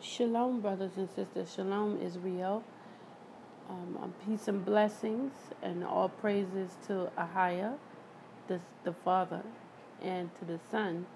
Shalom, 0.00 0.60
brothers 0.60 0.92
and 0.96 1.08
sisters. 1.10 1.52
Shalom, 1.54 2.00
Israel. 2.00 2.62
Um, 3.68 3.98
um, 4.00 4.14
peace 4.26 4.46
and 4.48 4.64
blessings, 4.64 5.32
and 5.62 5.84
all 5.84 6.08
praises 6.08 6.70
to 6.86 7.10
Ahia, 7.18 7.74
the, 8.46 8.60
the 8.84 8.92
Father, 8.92 9.42
and 10.00 10.30
to 10.38 10.44
the 10.44 10.60
Son, 10.70 11.06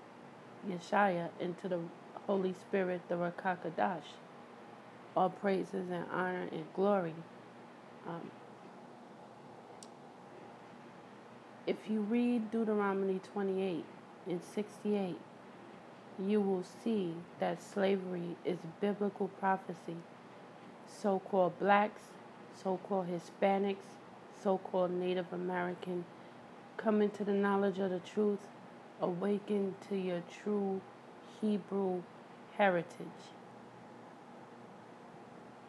Yeshaya, 0.68 1.28
and 1.40 1.56
to 1.62 1.68
the 1.68 1.78
Holy 2.26 2.52
Spirit, 2.54 3.02
the 3.08 3.14
Rakakadash. 3.14 4.18
All 5.16 5.30
praises 5.30 5.90
and 5.90 6.04
honor 6.12 6.48
and 6.50 6.64
glory. 6.74 7.14
Um, 8.08 8.30
if 11.66 11.76
you 11.88 12.00
read 12.00 12.50
Deuteronomy 12.50 13.20
28 13.32 13.84
and 14.28 14.42
68, 14.42 15.16
you 16.18 16.40
will 16.40 16.64
see 16.84 17.14
that 17.38 17.62
slavery 17.62 18.36
is 18.44 18.58
biblical 18.80 19.28
prophecy. 19.28 19.96
So 20.86 21.18
called 21.20 21.58
blacks, 21.58 22.02
so 22.62 22.76
called 22.76 23.08
Hispanics, 23.08 23.86
so 24.42 24.58
called 24.58 24.92
Native 24.92 25.32
American 25.32 26.04
come 26.76 27.00
into 27.00 27.24
the 27.24 27.32
knowledge 27.32 27.78
of 27.78 27.90
the 27.90 28.00
truth, 28.00 28.40
awaken 29.00 29.74
to 29.88 29.96
your 29.96 30.22
true 30.42 30.80
Hebrew 31.40 32.02
heritage. 32.56 33.06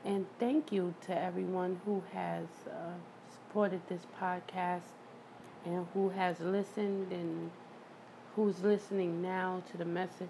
And 0.06 0.26
thank 0.40 0.72
you 0.72 0.94
to 1.06 1.18
everyone 1.18 1.80
who 1.86 2.04
has 2.14 2.46
uh, 2.68 2.94
supported 3.32 3.82
this 3.88 4.02
podcast 4.20 4.82
and 5.66 5.88
who 5.94 6.10
has 6.10 6.40
listened 6.40 7.12
and 7.12 7.52
who's 8.36 8.62
listening 8.64 9.22
now 9.22 9.62
to 9.72 9.78
the 9.78 9.86
message. 9.86 10.30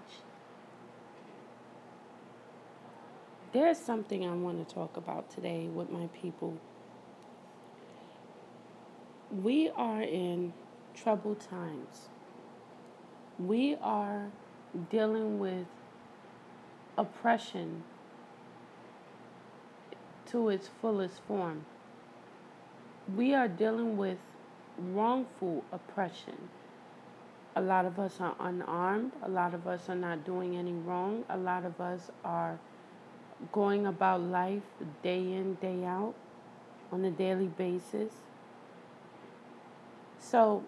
There's 3.52 3.78
something 3.78 4.26
I 4.26 4.34
want 4.34 4.66
to 4.66 4.74
talk 4.74 4.96
about 4.96 5.30
today 5.30 5.66
with 5.66 5.90
my 5.90 6.08
people. 6.08 6.58
We 9.42 9.70
are 9.70 10.02
in 10.02 10.52
troubled 10.94 11.40
times. 11.40 12.08
We 13.38 13.76
are 13.76 14.30
dealing 14.90 15.38
with 15.38 15.66
oppression 16.98 17.84
to 20.26 20.48
its 20.48 20.68
fullest 20.80 21.20
form. 21.26 21.64
We 23.16 23.34
are 23.34 23.48
dealing 23.48 23.96
with 23.96 24.18
wrongful 24.78 25.64
oppression. 25.72 26.48
A 27.56 27.60
lot 27.60 27.84
of 27.84 27.98
us 27.98 28.20
are 28.20 28.34
unarmed. 28.40 29.12
A 29.22 29.28
lot 29.28 29.54
of 29.54 29.66
us 29.66 29.88
are 29.88 29.94
not 29.94 30.24
doing 30.24 30.56
any 30.56 30.72
wrong. 30.72 31.24
A 31.28 31.36
lot 31.36 31.64
of 31.64 31.80
us 31.80 32.10
are 32.24 32.58
going 33.52 33.86
about 33.86 34.20
life 34.22 34.62
day 35.02 35.18
in, 35.18 35.54
day 35.54 35.84
out 35.84 36.14
on 36.90 37.04
a 37.04 37.10
daily 37.10 37.46
basis. 37.46 38.12
So, 40.18 40.64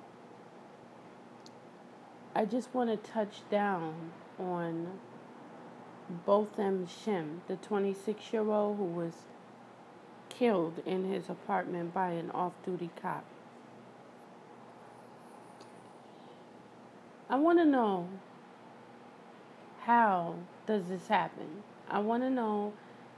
I 2.35 2.45
just 2.45 2.75
want 2.75 2.91
to 2.91 3.11
touch 3.11 3.41
down 3.51 4.13
on 4.39 4.99
Botham 6.25 6.87
Jean, 6.87 7.41
the 7.49 7.57
26 7.57 8.33
year 8.33 8.49
old 8.49 8.77
who 8.77 8.85
was 8.85 9.13
killed 10.29 10.83
in 10.85 11.11
his 11.11 11.29
apartment 11.29 11.95
by 11.95 12.11
an 12.11 12.31
off 12.33 12.53
duty 12.65 12.91
cop. 13.01 13.25
I 17.29 17.37
want 17.37 17.59
to 17.59 17.65
know 17.65 18.09
how 19.81 20.37
does 20.67 20.87
this 20.89 21.09
happen? 21.09 21.63
I 21.89 21.99
want 21.99 22.23
to 22.23 22.31
know 22.31 22.73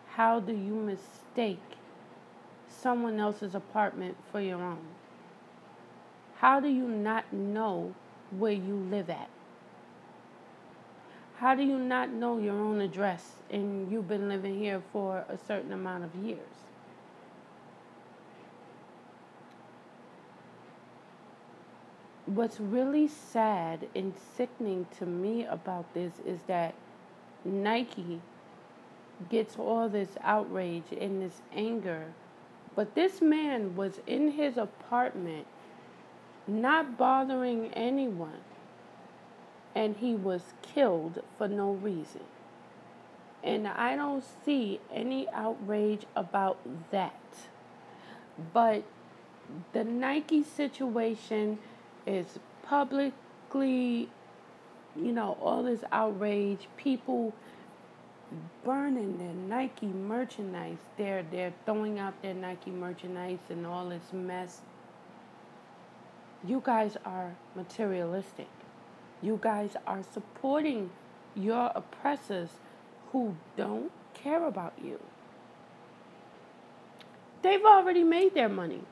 how 0.08 0.40
do 0.40 0.52
you 0.52 0.74
mistake 0.74 1.60
someone 2.68 3.18
else's 3.18 3.54
apartment 3.54 4.16
for 4.32 4.40
your 4.40 4.62
own? 4.62 4.86
How 6.36 6.60
do 6.60 6.68
you 6.68 6.86
not 6.88 7.32
know 7.32 7.94
where 8.30 8.52
you 8.52 8.74
live 8.74 9.10
at? 9.10 9.28
How 11.36 11.54
do 11.54 11.62
you 11.62 11.78
not 11.78 12.10
know 12.10 12.38
your 12.38 12.54
own 12.54 12.80
address 12.80 13.42
and 13.50 13.90
you've 13.92 14.08
been 14.08 14.28
living 14.28 14.58
here 14.58 14.82
for 14.92 15.24
a 15.28 15.38
certain 15.38 15.72
amount 15.72 16.04
of 16.04 16.14
years? 16.14 16.67
What's 22.34 22.60
really 22.60 23.08
sad 23.08 23.88
and 23.94 24.12
sickening 24.36 24.86
to 24.98 25.06
me 25.06 25.46
about 25.46 25.92
this 25.94 26.12
is 26.26 26.40
that 26.46 26.74
Nike 27.44 28.20
gets 29.30 29.56
all 29.56 29.88
this 29.88 30.10
outrage 30.22 30.92
and 31.00 31.22
this 31.22 31.40
anger, 31.54 32.12
but 32.76 32.94
this 32.94 33.22
man 33.22 33.74
was 33.76 34.00
in 34.06 34.32
his 34.32 34.58
apartment 34.58 35.46
not 36.46 36.98
bothering 36.98 37.72
anyone, 37.74 38.40
and 39.74 39.96
he 39.96 40.14
was 40.14 40.42
killed 40.62 41.22
for 41.36 41.48
no 41.48 41.72
reason. 41.72 42.22
And 43.42 43.68
I 43.68 43.96
don't 43.96 44.24
see 44.44 44.80
any 44.92 45.28
outrage 45.30 46.04
about 46.16 46.58
that. 46.90 47.20
But 48.52 48.82
the 49.72 49.84
Nike 49.84 50.42
situation 50.42 51.58
is 52.08 52.38
publicly, 52.62 54.08
you 54.96 55.12
know, 55.12 55.36
all 55.40 55.62
this 55.62 55.84
outrage, 55.92 56.66
people 56.76 57.34
burning 58.64 59.18
their 59.18 59.34
Nike 59.34 59.86
merchandise. 59.86 60.78
They're 60.96 61.24
they're 61.30 61.52
throwing 61.64 61.98
out 61.98 62.20
their 62.22 62.34
Nike 62.34 62.70
merchandise 62.70 63.38
and 63.50 63.66
all 63.66 63.88
this 63.88 64.12
mess. 64.12 64.62
You 66.46 66.62
guys 66.64 66.96
are 67.04 67.34
materialistic. 67.54 68.48
You 69.20 69.38
guys 69.42 69.76
are 69.86 70.02
supporting 70.02 70.90
your 71.34 71.72
oppressors 71.74 72.50
who 73.12 73.36
don't 73.56 73.90
care 74.14 74.44
about 74.44 74.74
you. 74.82 75.00
They've 77.42 77.64
already 77.64 78.04
made 78.04 78.34
their 78.34 78.48
money. 78.48 78.82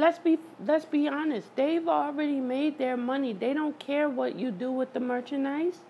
Let's 0.00 0.18
be 0.18 0.38
let's 0.66 0.86
be 0.86 1.08
honest. 1.08 1.54
They've 1.56 1.86
already 1.86 2.40
made 2.40 2.78
their 2.78 2.96
money. 2.96 3.34
They 3.34 3.52
don't 3.52 3.78
care 3.78 4.08
what 4.08 4.34
you 4.34 4.50
do 4.50 4.72
with 4.72 4.94
the 4.94 5.00
merchandise. 5.00 5.80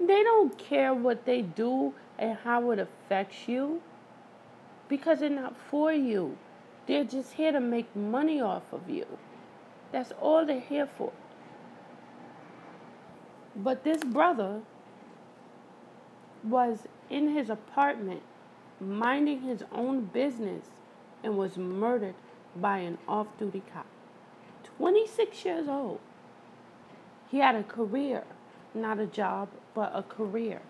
They 0.00 0.22
don't 0.22 0.56
care 0.56 0.94
what 0.94 1.26
they 1.26 1.42
do 1.42 1.92
and 2.18 2.38
how 2.38 2.70
it 2.70 2.78
affects 2.78 3.46
you 3.46 3.82
because 4.88 5.18
they're 5.18 5.28
not 5.28 5.58
for 5.70 5.92
you. 5.92 6.38
They're 6.86 7.04
just 7.04 7.34
here 7.34 7.52
to 7.52 7.60
make 7.60 7.94
money 7.94 8.40
off 8.40 8.72
of 8.72 8.88
you. 8.88 9.06
That's 9.92 10.12
all 10.22 10.46
they're 10.46 10.60
here 10.60 10.88
for. 10.96 11.12
But 13.54 13.84
this 13.84 14.02
brother 14.02 14.62
was 16.42 16.86
in 17.10 17.28
his 17.36 17.50
apartment 17.50 18.22
minding 18.80 19.42
his 19.42 19.62
own 19.70 20.06
business 20.06 20.64
and 21.22 21.36
was 21.36 21.56
murdered 21.56 22.14
by 22.56 22.78
an 22.78 22.98
off 23.08 23.26
duty 23.38 23.62
cop. 23.72 23.86
26 24.78 25.44
years 25.44 25.68
old. 25.68 26.00
He 27.28 27.38
had 27.38 27.54
a 27.54 27.62
career, 27.62 28.24
not 28.74 28.98
a 28.98 29.06
job, 29.06 29.48
but 29.74 29.90
a 29.94 30.02
career. 30.02 30.62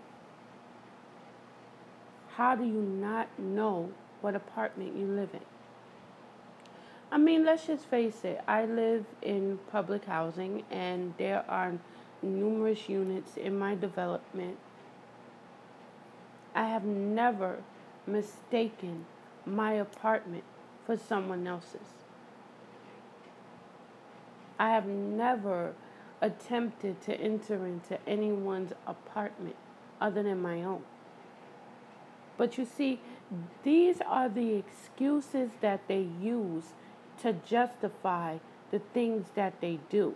How 2.36 2.54
do 2.54 2.64
you 2.64 2.82
not 2.82 3.28
know 3.38 3.90
what 4.20 4.34
apartment 4.34 4.96
you 4.96 5.06
live 5.06 5.30
in? 5.32 5.40
I 7.10 7.18
mean, 7.18 7.44
let's 7.44 7.66
just 7.66 7.86
face 7.86 8.24
it. 8.24 8.40
I 8.46 8.66
live 8.66 9.04
in 9.22 9.58
public 9.70 10.04
housing, 10.04 10.64
and 10.70 11.14
there 11.18 11.44
are 11.48 11.72
numerous 12.22 12.88
units 12.88 13.36
in 13.36 13.58
my 13.58 13.74
development. 13.74 14.58
I 16.54 16.66
have 16.66 16.84
never 16.84 17.62
mistaken 18.06 19.06
my 19.48 19.72
apartment 19.72 20.44
for 20.86 20.96
someone 20.96 21.46
else's. 21.46 21.94
I 24.58 24.70
have 24.70 24.86
never 24.86 25.74
attempted 26.20 27.00
to 27.02 27.14
enter 27.14 27.66
into 27.66 27.98
anyone's 28.08 28.72
apartment 28.86 29.56
other 30.00 30.22
than 30.22 30.40
my 30.40 30.62
own. 30.62 30.82
But 32.36 32.58
you 32.58 32.64
see, 32.64 33.00
these 33.62 34.00
are 34.06 34.28
the 34.28 34.54
excuses 34.54 35.50
that 35.60 35.86
they 35.88 36.06
use 36.20 36.72
to 37.22 37.32
justify 37.32 38.38
the 38.70 38.78
things 38.78 39.28
that 39.34 39.60
they 39.60 39.78
do. 39.90 40.14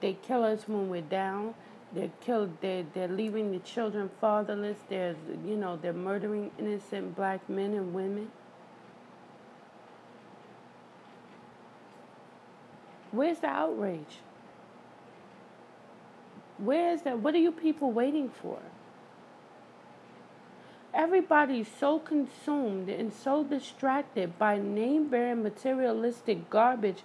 They 0.00 0.14
kill 0.14 0.42
us 0.42 0.66
when 0.66 0.88
we're 0.90 1.00
down. 1.00 1.54
They're 1.94 2.10
killed. 2.20 2.56
They're, 2.60 2.84
they're 2.94 3.08
leaving 3.08 3.52
the 3.52 3.58
children 3.58 4.10
fatherless. 4.20 4.78
They're, 4.88 5.14
you 5.46 5.56
know, 5.56 5.78
they're 5.80 5.92
murdering 5.92 6.50
innocent 6.58 7.14
black 7.14 7.48
men 7.48 7.74
and 7.74 7.92
women. 7.92 8.30
Where's 13.10 13.40
the 13.40 13.48
outrage? 13.48 14.20
Where 16.56 16.92
is 16.92 17.02
that? 17.02 17.18
What 17.18 17.34
are 17.34 17.38
you 17.38 17.52
people 17.52 17.92
waiting 17.92 18.30
for? 18.30 18.58
Everybody's 20.94 21.68
so 21.68 21.98
consumed 21.98 22.88
and 22.88 23.12
so 23.12 23.44
distracted 23.44 24.38
by 24.38 24.58
name 24.58 25.08
bearing 25.08 25.42
materialistic 25.42 26.48
garbage, 26.50 27.02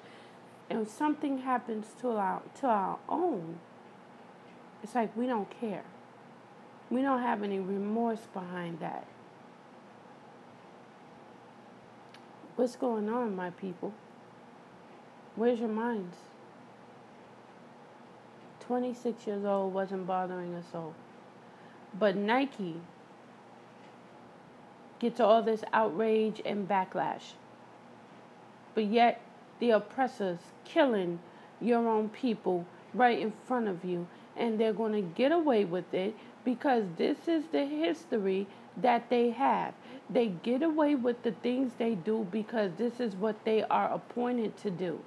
and 0.69 0.87
something 0.87 1.39
happens 1.39 1.87
to 2.01 2.11
our, 2.11 2.41
to 2.59 2.67
our 2.67 2.99
own, 3.07 3.59
it's 4.87 4.95
like 4.95 5.15
we 5.17 5.27
don't 5.27 5.49
care. 5.59 5.83
We 6.89 7.01
don't 7.01 7.21
have 7.21 7.43
any 7.43 7.59
remorse 7.59 8.25
behind 8.33 8.79
that. 8.79 9.05
What's 12.55 12.77
going 12.77 13.09
on, 13.09 13.35
my 13.35 13.49
people? 13.49 13.93
Where's 15.35 15.59
your 15.59 15.67
minds? 15.67 16.15
26 18.61 19.27
years 19.27 19.43
old 19.43 19.73
wasn't 19.73 20.07
bothering 20.07 20.53
a 20.53 20.63
soul. 20.71 20.93
But 21.99 22.15
Nike 22.15 22.75
gets 24.99 25.19
all 25.19 25.43
this 25.43 25.65
outrage 25.73 26.41
and 26.45 26.65
backlash. 26.65 27.33
But 28.73 28.85
yet, 28.85 29.19
the 29.59 29.71
oppressors 29.71 30.39
killing 30.63 31.19
your 31.59 31.89
own 31.89 32.07
people 32.07 32.65
right 32.93 33.19
in 33.19 33.33
front 33.45 33.67
of 33.67 33.83
you, 33.83 34.07
and 34.37 34.59
they're 34.59 34.73
going 34.73 34.93
to 34.93 35.01
get 35.01 35.31
away 35.31 35.65
with 35.65 35.93
it 35.93 36.15
because 36.45 36.85
this 36.97 37.27
is 37.27 37.45
the 37.51 37.65
history 37.65 38.47
that 38.77 39.09
they 39.09 39.31
have. 39.31 39.73
They 40.09 40.27
get 40.27 40.63
away 40.63 40.95
with 40.95 41.23
the 41.23 41.31
things 41.31 41.73
they 41.77 41.95
do 41.95 42.27
because 42.31 42.71
this 42.77 42.99
is 42.99 43.15
what 43.15 43.43
they 43.43 43.63
are 43.63 43.91
appointed 43.91 44.55
to 44.57 44.71
do. 44.71 44.99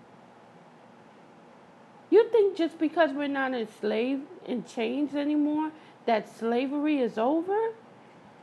You 2.11 2.29
think 2.31 2.57
just 2.57 2.79
because 2.79 3.13
we're 3.13 3.29
not 3.29 3.55
enslaved 3.55 4.27
in 4.45 4.65
chains 4.65 5.15
anymore 5.15 5.71
that 6.07 6.29
slavery 6.29 6.99
is 6.99 7.17
over? 7.17 7.57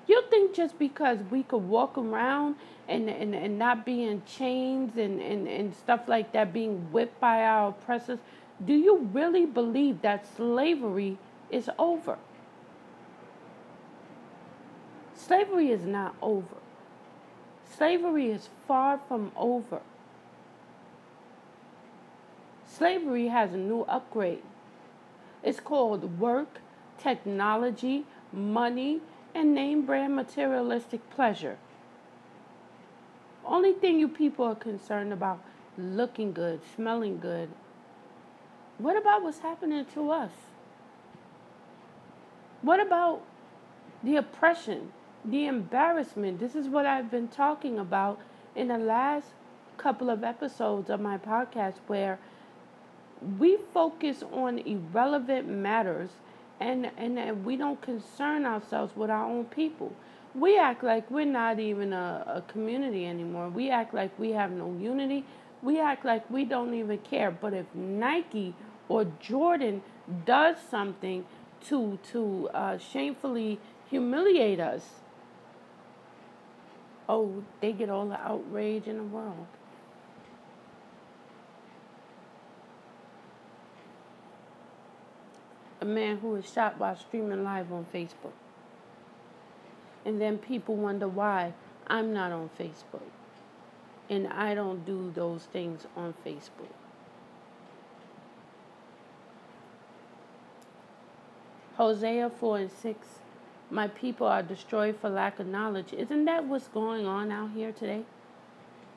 You 0.08 0.24
think 0.30 0.56
just 0.56 0.80
because 0.80 1.20
we 1.30 1.44
could 1.44 1.58
walk 1.58 1.98
around 1.98 2.56
and, 2.88 3.10
and, 3.10 3.36
and 3.36 3.60
not 3.60 3.86
be 3.86 4.04
in 4.04 4.24
chains 4.26 4.98
and, 4.98 5.22
and, 5.22 5.48
and 5.48 5.76
stuff 5.76 6.08
like 6.08 6.32
that, 6.32 6.54
being 6.54 6.92
whipped 6.94 7.20
by 7.20 7.44
our 7.44 7.70
oppressors, 7.70 8.20
do 8.64 8.74
you 8.74 9.10
really 9.14 9.46
believe 9.46 10.02
that 10.02 10.26
slavery 10.36 11.18
is 11.50 11.70
over? 11.78 12.18
Slavery 15.16 15.72
is 15.72 15.86
not 15.86 16.16
over. 16.22 16.56
Slavery 17.66 18.32
is 18.32 18.50
far 18.68 19.00
from 19.08 19.32
over. 19.36 19.82
Slavery 22.66 23.28
has 23.28 23.54
a 23.54 23.58
new 23.58 23.82
upgrade. 23.82 24.44
It's 25.44 25.60
called 25.60 26.20
work, 26.20 26.62
technology, 26.98 28.06
money, 28.32 29.02
and 29.34 29.54
name 29.54 29.86
brand 29.86 30.16
materialistic 30.16 31.08
pleasure. 31.10 31.58
Only 33.46 33.74
thing 33.74 34.00
you 34.00 34.08
people 34.08 34.46
are 34.46 34.56
concerned 34.56 35.14
about 35.14 35.42
looking 35.78 36.34
good, 36.34 36.62
smelling 36.76 37.20
good. 37.20 37.50
What 38.78 38.98
about 38.98 39.24
what's 39.24 39.40
happening 39.40 39.86
to 39.94 40.12
us? 40.12 40.32
What 42.62 42.80
about 42.80 43.22
the 44.04 44.18
oppression, 44.18 44.92
the 45.26 45.48
embarrassment? 45.48 46.40
This 46.40 46.56
is 46.56 46.68
what 46.68 46.86
I've 46.86 47.10
been 47.10 47.28
talking 47.28 47.80
about 47.80 48.20
in 48.56 48.68
the 48.68 48.78
last 48.78 49.28
couple 49.78 50.10
of 50.10 50.24
episodes 50.24 50.90
of 50.90 51.00
my 51.00 51.18
podcast 51.18 51.76
where 51.88 52.20
we 53.40 53.58
focus 53.74 54.24
on 54.32 54.60
irrelevant 54.60 55.48
matters 55.48 56.10
and, 56.60 56.92
and, 56.98 57.18
and 57.18 57.46
we 57.46 57.56
don't 57.56 57.82
concern 57.82 58.46
ourselves 58.46 58.96
with 58.96 59.10
our 59.10 59.26
own 59.26 59.46
people. 59.46 59.92
We 60.36 60.58
act 60.58 60.84
like 60.84 61.10
we're 61.10 61.26
not 61.26 61.60
even 61.60 61.94
a, 61.94 62.24
a 62.28 62.52
community 62.52 63.06
anymore. 63.08 63.50
We 63.50 63.70
act 63.70 63.94
like 63.94 64.18
we 64.20 64.32
have 64.32 64.52
no 64.52 64.76
unity. 64.80 65.26
We 65.68 65.82
act 65.82 66.06
like 66.06 66.30
we 66.30 66.46
don't 66.46 66.74
even 66.74 67.00
care. 67.00 67.30
But 67.30 67.54
if 67.54 67.66
Nike 67.76 68.56
or 68.88 69.04
Jordan 69.20 69.82
does 70.26 70.56
something 70.72 71.26
to 71.66 72.00
to 72.14 72.50
uh, 72.54 72.78
shamefully 72.78 73.60
humiliate 73.90 74.62
us, 74.62 75.02
oh, 77.10 77.44
they 77.60 77.74
get 77.74 77.90
all 77.90 78.08
the 78.08 78.18
outrage 78.18 78.88
in 78.88 78.96
the 78.96 79.04
world. 79.04 79.46
a 85.80 85.86
man 85.86 86.18
who 86.18 86.30
was 86.30 86.52
shot 86.52 86.80
while 86.80 86.96
streaming 86.96 87.44
live 87.44 87.72
on 87.72 87.86
Facebook. 87.94 88.38
And 90.06 90.20
then 90.20 90.38
people 90.38 90.76
wonder 90.76 91.08
why 91.08 91.54
I'm 91.88 92.14
not 92.14 92.32
on 92.32 92.50
Facebook. 92.58 93.17
And 94.10 94.28
I 94.28 94.56
don't 94.56 94.86
do 94.86 95.12
those 95.14 95.44
things 95.44 95.86
on 95.96 96.14
Facebook. 96.26 96.74
Hosea 101.76 102.32
4 102.32 102.58
and 102.58 102.72
6 102.72 103.08
My 103.70 103.88
people 103.88 104.26
are 104.28 104.42
destroyed 104.42 104.98
for 105.00 105.10
lack 105.10 105.40
of 105.40 105.48
knowledge. 105.48 105.94
Isn't 105.94 106.26
that 106.26 106.46
what's 106.46 106.68
going 106.70 107.06
on 107.06 107.32
out 107.32 107.52
here 107.52 107.72
today? 107.72 108.04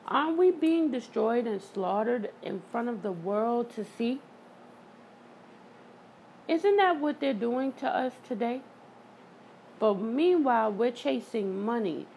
Aren't 0.07 0.37
we 0.37 0.51
being 0.51 0.91
destroyed 0.91 1.45
and 1.45 1.61
slaughtered 1.61 2.31
in 2.41 2.61
front 2.71 2.89
of 2.89 3.03
the 3.03 3.11
world 3.11 3.69
to 3.75 3.85
see? 3.85 4.19
Isn't 6.47 6.77
that 6.77 6.99
what 6.99 7.19
they're 7.19 7.33
doing 7.33 7.71
to 7.73 7.87
us 7.87 8.13
today? 8.27 8.61
But 9.79 9.95
meanwhile, 9.95 10.71
we're 10.71 10.91
chasing 10.91 11.63
money. 11.63 12.07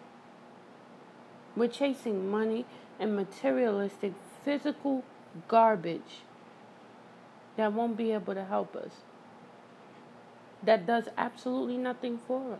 We're 1.55 1.69
chasing 1.69 2.29
money 2.29 2.65
and 2.99 3.15
materialistic, 3.15 4.13
physical 4.43 5.03
garbage 5.47 6.23
that 7.57 7.73
won't 7.73 7.97
be 7.97 8.11
able 8.11 8.33
to 8.33 8.45
help 8.45 8.75
us, 8.75 8.91
that 10.63 10.85
does 10.85 11.07
absolutely 11.17 11.77
nothing 11.77 12.19
for 12.27 12.53
us. 12.53 12.59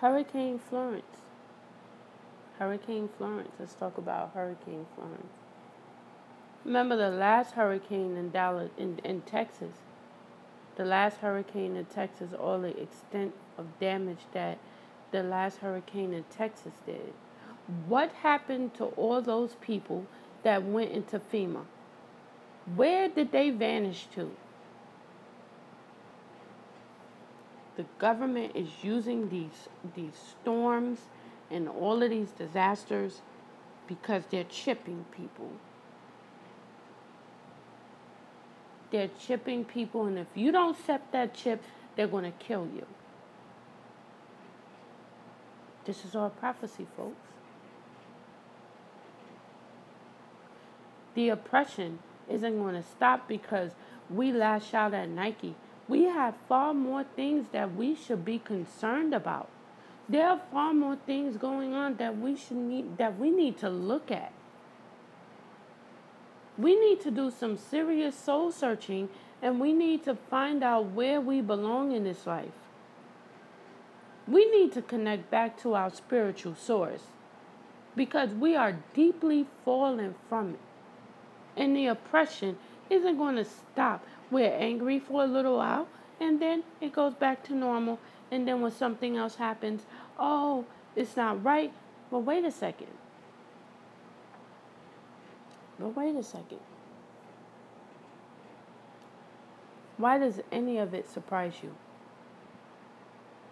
Hurricane 0.00 0.58
Florence. 0.58 1.04
Hurricane 2.58 3.08
Florence. 3.16 3.50
Let's 3.58 3.74
talk 3.74 3.98
about 3.98 4.32
Hurricane 4.34 4.86
Florence. 4.94 5.32
Remember 6.64 6.96
the 6.96 7.10
last 7.10 7.54
hurricane 7.54 8.16
in 8.16 8.30
Dallas 8.30 8.70
in, 8.76 9.00
in 9.04 9.22
Texas. 9.22 9.76
The 10.76 10.84
last 10.84 11.18
hurricane 11.18 11.76
in 11.76 11.84
Texas, 11.86 12.32
all 12.32 12.60
the 12.60 12.80
extent 12.80 13.34
of 13.58 13.66
damage 13.78 14.26
that 14.32 14.58
the 15.12 15.22
last 15.22 15.58
hurricane 15.58 16.12
in 16.12 16.24
Texas 16.24 16.72
did. 16.84 17.12
What 17.86 18.10
happened 18.22 18.74
to 18.74 18.86
all 18.86 19.22
those 19.22 19.54
people 19.60 20.06
that 20.42 20.64
went 20.64 20.90
into 20.90 21.20
FEMA? 21.20 21.64
Where 22.74 23.08
did 23.08 23.30
they 23.32 23.50
vanish 23.50 24.06
to? 24.14 24.30
The 27.76 27.84
government 27.98 28.52
is 28.54 28.68
using 28.82 29.28
these 29.30 29.68
these 29.94 30.14
storms 30.40 31.00
and 31.50 31.68
all 31.68 32.02
of 32.02 32.10
these 32.10 32.30
disasters 32.30 33.22
because 33.86 34.24
they're 34.30 34.44
chipping 34.44 35.04
people. 35.10 35.50
They're 38.94 39.10
chipping 39.26 39.64
people, 39.64 40.06
and 40.06 40.16
if 40.16 40.28
you 40.36 40.52
don't 40.52 40.78
accept 40.78 41.10
that 41.10 41.34
chip, 41.34 41.60
they're 41.96 42.06
going 42.06 42.22
to 42.22 42.38
kill 42.38 42.68
you. 42.72 42.86
This 45.84 46.04
is 46.04 46.14
all 46.14 46.30
prophecy, 46.30 46.86
folks. 46.96 47.16
The 51.16 51.28
oppression 51.30 51.98
isn't 52.30 52.56
going 52.56 52.76
to 52.76 52.84
stop 52.84 53.26
because 53.26 53.72
we 54.08 54.30
lash 54.30 54.72
out 54.74 54.94
at 54.94 55.08
Nike. 55.08 55.56
We 55.88 56.04
have 56.04 56.36
far 56.48 56.72
more 56.72 57.02
things 57.02 57.48
that 57.50 57.74
we 57.74 57.96
should 57.96 58.24
be 58.24 58.38
concerned 58.38 59.12
about. 59.12 59.48
There 60.08 60.28
are 60.28 60.40
far 60.52 60.72
more 60.72 60.98
things 61.04 61.36
going 61.36 61.74
on 61.74 61.96
that 61.96 62.16
we 62.16 62.36
should 62.36 62.58
need 62.58 62.96
that 62.98 63.18
we 63.18 63.32
need 63.32 63.58
to 63.58 63.68
look 63.68 64.12
at. 64.12 64.30
We 66.56 66.78
need 66.78 67.00
to 67.00 67.10
do 67.10 67.30
some 67.30 67.56
serious 67.56 68.14
soul 68.14 68.52
searching 68.52 69.08
and 69.42 69.60
we 69.60 69.72
need 69.72 70.04
to 70.04 70.14
find 70.14 70.62
out 70.62 70.92
where 70.92 71.20
we 71.20 71.40
belong 71.40 71.92
in 71.92 72.04
this 72.04 72.26
life. 72.26 72.52
We 74.26 74.50
need 74.50 74.72
to 74.72 74.82
connect 74.82 75.30
back 75.30 75.60
to 75.62 75.74
our 75.74 75.90
spiritual 75.90 76.54
source 76.54 77.02
because 77.96 78.30
we 78.30 78.56
are 78.56 78.78
deeply 78.94 79.46
fallen 79.64 80.14
from 80.28 80.50
it. 80.50 80.60
And 81.56 81.76
the 81.76 81.86
oppression 81.86 82.56
isn't 82.88 83.18
going 83.18 83.36
to 83.36 83.44
stop. 83.44 84.04
We're 84.30 84.52
angry 84.52 84.98
for 84.98 85.24
a 85.24 85.26
little 85.26 85.58
while 85.58 85.88
and 86.20 86.40
then 86.40 86.62
it 86.80 86.92
goes 86.92 87.14
back 87.14 87.42
to 87.44 87.54
normal. 87.54 87.98
And 88.30 88.46
then 88.48 88.60
when 88.62 88.72
something 88.72 89.16
else 89.16 89.36
happens, 89.36 89.82
oh, 90.18 90.64
it's 90.96 91.16
not 91.16 91.44
right. 91.44 91.72
Well, 92.10 92.22
wait 92.22 92.44
a 92.44 92.50
second. 92.50 92.88
But 95.78 95.96
wait 95.96 96.14
a 96.14 96.22
second. 96.22 96.60
Why 99.96 100.18
does 100.18 100.40
any 100.50 100.78
of 100.78 100.94
it 100.94 101.08
surprise 101.08 101.54
you? 101.62 101.74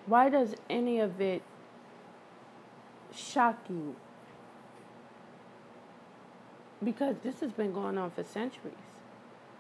Why 0.07 0.29
does 0.29 0.55
any 0.69 0.99
of 0.99 1.21
it 1.21 1.43
shock 3.14 3.59
you? 3.69 3.95
Because 6.83 7.17
this 7.23 7.41
has 7.41 7.52
been 7.52 7.73
going 7.73 7.97
on 7.97 8.11
for 8.11 8.25
centuries. 8.25 8.75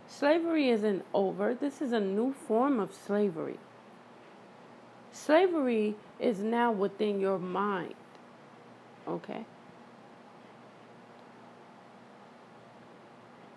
Slavery 0.08 0.70
isn't 0.70 1.04
over, 1.14 1.54
this 1.54 1.80
is 1.80 1.92
a 1.92 2.00
new 2.00 2.34
form 2.46 2.80
of 2.80 2.92
slavery. 2.92 3.58
Slavery 5.12 5.94
is 6.18 6.40
now 6.40 6.72
within 6.72 7.20
your 7.20 7.38
mind. 7.38 7.94
Okay? 9.06 9.44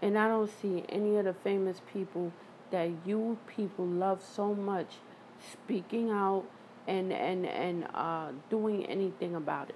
And 0.06 0.20
I 0.20 0.28
don't 0.28 0.52
see 0.62 0.84
any 0.88 1.18
of 1.18 1.26
the 1.26 1.34
famous 1.34 1.82
people 1.92 2.32
that 2.70 2.92
you 3.08 3.40
people 3.48 3.88
love 3.88 4.22
so 4.22 4.54
much 4.54 4.98
speaking 5.52 6.12
out 6.12 6.44
and 6.88 7.12
and 7.12 7.48
and 7.48 7.88
uh, 7.92 8.28
doing 8.48 8.86
anything 8.86 9.34
about 9.34 9.70
it. 9.70 9.76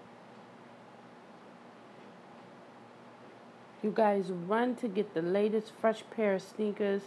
You 3.82 3.90
guys 3.90 4.26
run 4.30 4.76
to 4.76 4.88
get 4.88 5.16
the 5.16 5.24
latest 5.24 5.72
fresh 5.82 6.04
pair 6.12 6.36
of 6.36 6.44
sneakers, 6.44 7.02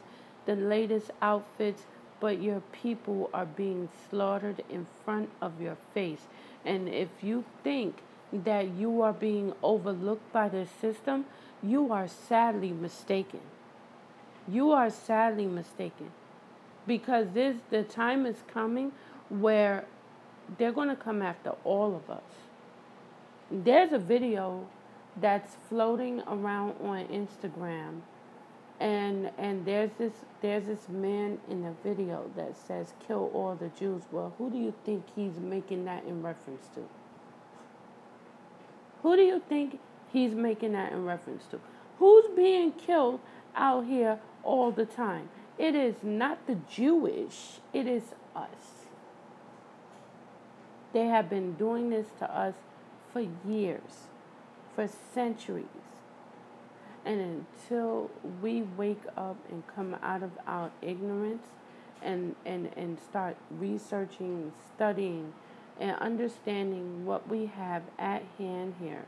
the 0.44 0.56
latest 0.56 1.12
outfits, 1.22 1.84
but 2.18 2.42
your 2.42 2.60
people 2.72 3.30
are 3.32 3.46
being 3.46 3.88
slaughtered 4.10 4.64
in 4.68 4.88
front 5.04 5.30
of 5.40 5.60
your 5.60 5.76
face. 5.94 6.26
And 6.64 6.88
if 6.88 7.10
you 7.22 7.44
think 7.62 8.02
that 8.32 8.68
you 8.68 9.02
are 9.02 9.12
being 9.12 9.52
overlooked 9.62 10.32
by 10.32 10.48
the 10.48 10.66
system, 10.80 11.26
you 11.62 11.92
are 11.92 12.08
sadly 12.08 12.72
mistaken. 12.72 13.40
You 14.48 14.70
are 14.72 14.90
sadly 14.90 15.46
mistaken. 15.46 16.10
Because 16.86 17.28
this 17.34 17.56
the 17.70 17.82
time 17.82 18.26
is 18.26 18.42
coming 18.52 18.92
where 19.28 19.84
they're 20.58 20.72
going 20.72 20.88
to 20.88 20.96
come 20.96 21.22
after 21.22 21.52
all 21.64 21.94
of 21.94 22.10
us. 22.10 22.22
There's 23.50 23.92
a 23.92 23.98
video 23.98 24.66
that's 25.20 25.54
floating 25.68 26.22
around 26.22 26.74
on 26.82 27.06
Instagram 27.06 28.00
and 28.82 29.30
and 29.38 29.64
there's 29.64 29.90
this 29.96 30.12
there's 30.40 30.66
this 30.66 30.88
man 30.88 31.38
in 31.48 31.62
the 31.62 31.72
video 31.84 32.28
that 32.36 32.56
says 32.56 32.94
kill 33.06 33.30
all 33.32 33.54
the 33.54 33.68
Jews. 33.78 34.02
Well, 34.10 34.34
who 34.38 34.50
do 34.50 34.58
you 34.58 34.74
think 34.84 35.04
he's 35.14 35.38
making 35.38 35.84
that 35.84 36.04
in 36.04 36.22
reference 36.22 36.66
to? 36.74 36.80
Who 39.02 39.16
do 39.16 39.22
you 39.22 39.42
think 39.48 39.80
he's 40.12 40.34
making 40.34 40.72
that 40.72 40.92
in 40.92 41.04
reference 41.04 41.44
to? 41.46 41.60
Who's 41.98 42.26
being 42.36 42.72
killed 42.72 43.20
out 43.56 43.86
here 43.86 44.18
all 44.42 44.70
the 44.70 44.86
time? 44.86 45.28
It 45.58 45.74
is 45.74 45.96
not 46.02 46.46
the 46.46 46.56
Jewish, 46.68 47.60
it 47.72 47.86
is 47.86 48.02
us. 48.34 48.48
They 50.92 51.06
have 51.06 51.28
been 51.30 51.54
doing 51.54 51.90
this 51.90 52.06
to 52.18 52.30
us 52.30 52.54
for 53.12 53.26
years, 53.46 54.08
for 54.74 54.88
centuries. 55.14 55.66
And 57.04 57.46
until 57.64 58.10
we 58.40 58.62
wake 58.62 59.02
up 59.16 59.36
and 59.50 59.62
come 59.74 59.96
out 60.02 60.22
of 60.22 60.30
our 60.46 60.70
ignorance 60.80 61.46
and, 62.02 62.36
and, 62.44 62.70
and 62.76 62.98
start 63.00 63.36
researching, 63.50 64.52
studying, 64.74 65.32
and 65.82 65.98
understanding 65.98 67.04
what 67.04 67.28
we 67.28 67.46
have 67.46 67.82
at 67.98 68.22
hand 68.38 68.74
here, 68.80 69.04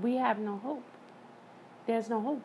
we 0.00 0.16
have 0.16 0.38
no 0.38 0.56
hope. 0.56 0.82
There's 1.86 2.08
no 2.08 2.22
hope. 2.22 2.42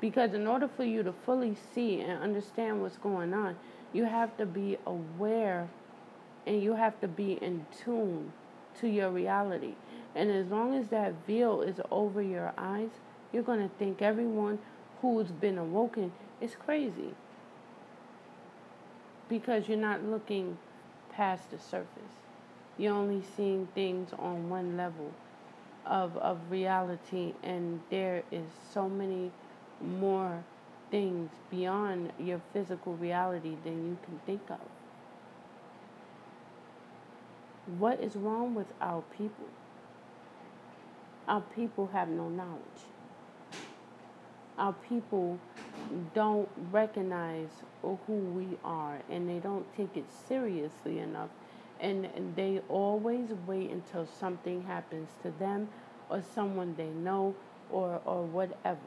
Because 0.00 0.32
in 0.32 0.46
order 0.46 0.68
for 0.68 0.84
you 0.84 1.02
to 1.02 1.12
fully 1.12 1.56
see 1.74 2.00
and 2.00 2.22
understand 2.22 2.80
what's 2.80 2.98
going 2.98 3.34
on, 3.34 3.56
you 3.92 4.04
have 4.04 4.36
to 4.36 4.46
be 4.46 4.78
aware 4.86 5.68
and 6.46 6.62
you 6.62 6.76
have 6.76 7.00
to 7.00 7.08
be 7.08 7.32
in 7.32 7.66
tune 7.84 8.32
to 8.80 8.86
your 8.86 9.10
reality. 9.10 9.74
And 10.14 10.30
as 10.30 10.46
long 10.48 10.74
as 10.74 10.88
that 10.88 11.14
veil 11.26 11.62
is 11.62 11.80
over 11.90 12.22
your 12.22 12.52
eyes, 12.56 12.90
you're 13.32 13.42
going 13.42 13.68
to 13.68 13.74
think 13.76 14.02
everyone 14.02 14.60
who's 15.00 15.32
been 15.32 15.58
awoken 15.58 16.12
is 16.40 16.54
crazy. 16.54 17.14
Because 19.34 19.68
you're 19.68 19.76
not 19.76 20.04
looking 20.04 20.56
past 21.10 21.50
the 21.50 21.58
surface. 21.58 22.14
You're 22.78 22.94
only 22.94 23.20
seeing 23.36 23.66
things 23.74 24.10
on 24.16 24.48
one 24.48 24.76
level 24.76 25.10
of, 25.84 26.16
of 26.18 26.38
reality, 26.50 27.32
and 27.42 27.80
there 27.90 28.22
is 28.30 28.46
so 28.72 28.88
many 28.88 29.32
more 29.80 30.44
things 30.88 31.30
beyond 31.50 32.12
your 32.20 32.40
physical 32.52 32.94
reality 32.94 33.56
than 33.64 33.88
you 33.88 33.98
can 34.04 34.20
think 34.24 34.48
of. 34.50 34.60
What 37.80 38.00
is 38.00 38.14
wrong 38.14 38.54
with 38.54 38.68
our 38.80 39.02
people? 39.18 39.48
Our 41.26 41.40
people 41.40 41.90
have 41.92 42.08
no 42.08 42.28
knowledge. 42.28 42.84
Our 44.58 44.72
people 44.88 45.38
don't 46.14 46.48
recognize 46.70 47.48
who 47.82 48.12
we 48.14 48.46
are 48.64 49.00
and 49.10 49.28
they 49.28 49.38
don't 49.38 49.66
take 49.76 49.96
it 49.96 50.04
seriously 50.28 51.00
enough. 51.00 51.30
And, 51.80 52.08
they 52.36 52.60
always 52.68 53.30
wait 53.46 53.70
until 53.70 54.06
something 54.06 54.62
happens 54.62 55.10
to 55.22 55.30
them 55.38 55.68
or 56.08 56.22
someone 56.34 56.74
they 56.76 56.88
know 56.88 57.34
or, 57.70 58.00
or 58.04 58.22
whatever. 58.22 58.78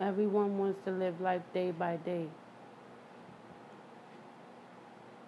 Everyone 0.00 0.58
wants 0.58 0.84
to 0.84 0.90
live 0.90 1.20
life 1.20 1.42
day 1.54 1.70
by 1.70 1.96
day. 1.96 2.26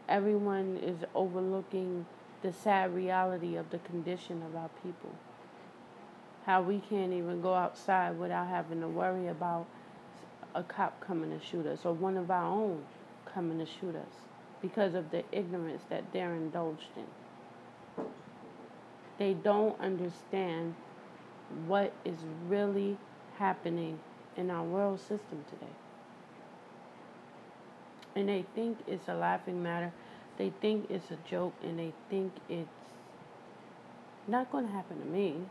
Everyone 0.09 0.79
is 0.83 0.97
overlooking 1.15 2.07
the 2.43 2.53
sad 2.53 2.95
reality 2.95 3.57
of 3.57 3.71
the 3.71 3.79
condition 3.79 4.43
of 4.43 4.57
our 4.57 4.71
people. 4.83 5.11
How 6.49 6.63
we 6.63 6.79
can't 6.79 7.13
even 7.13 7.43
go 7.43 7.53
outside 7.53 8.19
without 8.19 8.49
having 8.49 8.81
to 8.81 8.89
worry 8.89 9.29
about 9.29 9.67
a 10.55 10.63
cop 10.63 10.99
coming 10.99 11.39
to 11.39 11.45
shoot 11.45 11.67
us 11.67 11.85
or 11.85 11.93
one 11.93 12.17
of 12.17 12.31
our 12.31 12.43
own 12.43 12.85
coming 13.27 13.59
to 13.59 13.67
shoot 13.67 13.95
us 13.95 14.15
because 14.63 14.95
of 14.95 15.11
the 15.11 15.25
ignorance 15.31 15.83
that 15.91 16.05
they're 16.11 16.35
indulged 16.35 16.89
in. 16.97 18.07
They 19.19 19.35
don't 19.35 19.79
understand 19.79 20.75
what 21.67 21.93
is 22.07 22.17
really 22.47 22.97
happening 23.37 23.99
in 24.35 24.51
our 24.51 24.65
world 24.65 25.01
system 25.01 25.45
today. 25.51 25.73
And 28.17 28.27
they 28.27 28.47
think 28.55 28.79
it's 28.87 29.07
a 29.09 29.15
laughing 29.15 29.63
matter. 29.63 29.93
They 30.39 30.51
think 30.63 30.87
it's 30.89 31.11
a 31.11 31.19
joke 31.29 31.53
and 31.63 31.79
they 31.79 31.93
think 32.09 32.33
it's 32.49 32.71
not 34.27 34.51
going 34.51 34.67
to 34.67 34.73
happen 34.73 34.99
to 34.99 35.07
me. 35.07 35.43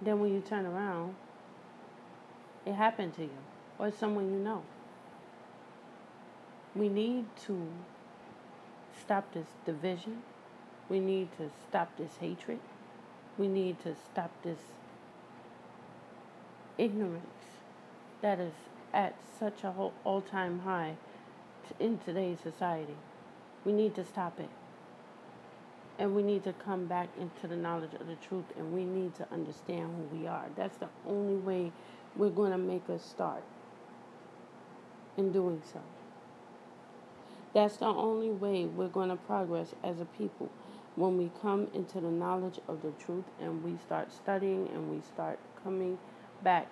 Then 0.00 0.20
when 0.20 0.34
you 0.34 0.40
turn 0.40 0.66
around, 0.66 1.14
it 2.64 2.74
happened 2.74 3.14
to 3.14 3.22
you 3.22 3.38
or 3.78 3.90
someone 3.90 4.32
you 4.32 4.38
know. 4.38 4.62
We 6.74 6.88
need 6.88 7.24
to 7.46 7.68
stop 9.00 9.32
this 9.32 9.46
division. 9.64 10.22
We 10.88 11.00
need 11.00 11.30
to 11.38 11.50
stop 11.68 11.96
this 11.96 12.16
hatred. 12.20 12.60
We 13.38 13.48
need 13.48 13.80
to 13.80 13.94
stop 13.94 14.30
this 14.42 14.58
ignorance 16.78 17.24
that 18.20 18.38
is 18.38 18.52
at 18.92 19.14
such 19.38 19.64
a 19.64 19.72
all 20.04 20.20
time 20.20 20.60
high 20.60 20.96
in 21.78 21.98
today's 21.98 22.40
society. 22.40 22.96
We 23.64 23.72
need 23.72 23.94
to 23.96 24.04
stop 24.04 24.38
it. 24.40 24.50
And 25.98 26.14
we 26.14 26.22
need 26.22 26.44
to 26.44 26.52
come 26.52 26.86
back 26.86 27.08
into 27.18 27.46
the 27.46 27.56
knowledge 27.56 27.94
of 27.94 28.06
the 28.06 28.16
truth 28.16 28.44
and 28.58 28.72
we 28.72 28.84
need 28.84 29.14
to 29.16 29.26
understand 29.32 29.94
who 29.94 30.18
we 30.18 30.26
are. 30.26 30.46
That's 30.56 30.76
the 30.76 30.88
only 31.06 31.36
way 31.36 31.72
we're 32.16 32.30
going 32.30 32.52
to 32.52 32.58
make 32.58 32.88
a 32.88 32.98
start 32.98 33.42
in 35.16 35.32
doing 35.32 35.62
so. 35.72 35.80
That's 37.54 37.78
the 37.78 37.86
only 37.86 38.30
way 38.30 38.66
we're 38.66 38.88
going 38.88 39.08
to 39.08 39.16
progress 39.16 39.74
as 39.82 40.00
a 40.00 40.04
people 40.04 40.50
when 40.96 41.16
we 41.16 41.30
come 41.40 41.68
into 41.74 42.00
the 42.00 42.10
knowledge 42.10 42.58
of 42.68 42.82
the 42.82 42.90
truth 42.92 43.24
and 43.40 43.62
we 43.62 43.78
start 43.78 44.12
studying 44.12 44.68
and 44.74 44.90
we 44.90 45.00
start 45.02 45.38
coming 45.62 45.98
back 46.42 46.66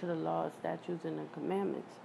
to 0.00 0.06
the 0.06 0.14
laws, 0.14 0.52
statutes, 0.58 1.04
and 1.04 1.18
the 1.18 1.24
commandments, 1.32 1.96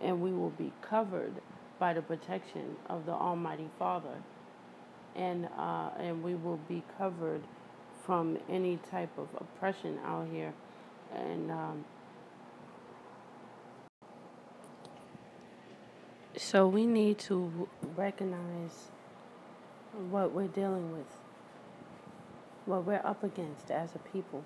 and 0.00 0.20
we 0.20 0.32
will 0.32 0.50
be 0.50 0.72
covered 0.80 1.32
by 1.78 1.92
the 1.92 2.02
protection 2.02 2.76
of 2.88 3.06
the 3.06 3.12
Almighty 3.12 3.68
Father, 3.78 4.22
and 5.16 5.48
uh, 5.56 5.90
and 5.98 6.22
we 6.22 6.34
will 6.34 6.60
be 6.68 6.82
covered 6.98 7.42
from 8.04 8.38
any 8.48 8.78
type 8.90 9.10
of 9.16 9.28
oppression 9.36 9.98
out 10.04 10.26
here, 10.30 10.52
and 11.14 11.50
um, 11.50 11.84
so 16.36 16.66
we 16.66 16.86
need 16.86 17.18
to 17.18 17.68
recognize 17.96 18.90
what 20.10 20.32
we're 20.32 20.48
dealing 20.48 20.92
with, 20.92 21.06
what 22.66 22.84
we're 22.84 23.00
up 23.04 23.22
against 23.22 23.70
as 23.70 23.94
a 23.94 23.98
people. 23.98 24.44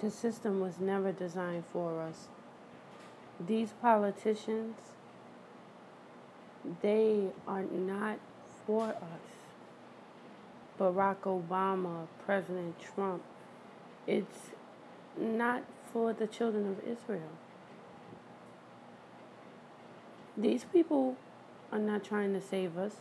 The 0.00 0.10
system 0.10 0.60
was 0.60 0.78
never 0.80 1.12
designed 1.12 1.64
for 1.72 2.00
us. 2.00 2.28
These 3.38 3.74
politicians, 3.82 4.76
they 6.80 7.26
are 7.46 7.62
not 7.62 8.18
for 8.66 8.88
us. 8.88 9.30
Barack 10.78 11.22
Obama, 11.22 12.06
President 12.24 12.74
Trump, 12.80 13.22
it's 14.06 14.50
not 15.18 15.62
for 15.92 16.12
the 16.12 16.26
children 16.26 16.68
of 16.68 16.78
Israel. 16.80 17.32
These 20.36 20.64
people 20.72 21.16
are 21.70 21.78
not 21.78 22.02
trying 22.02 22.32
to 22.32 22.40
save 22.40 22.78
us. 22.78 22.96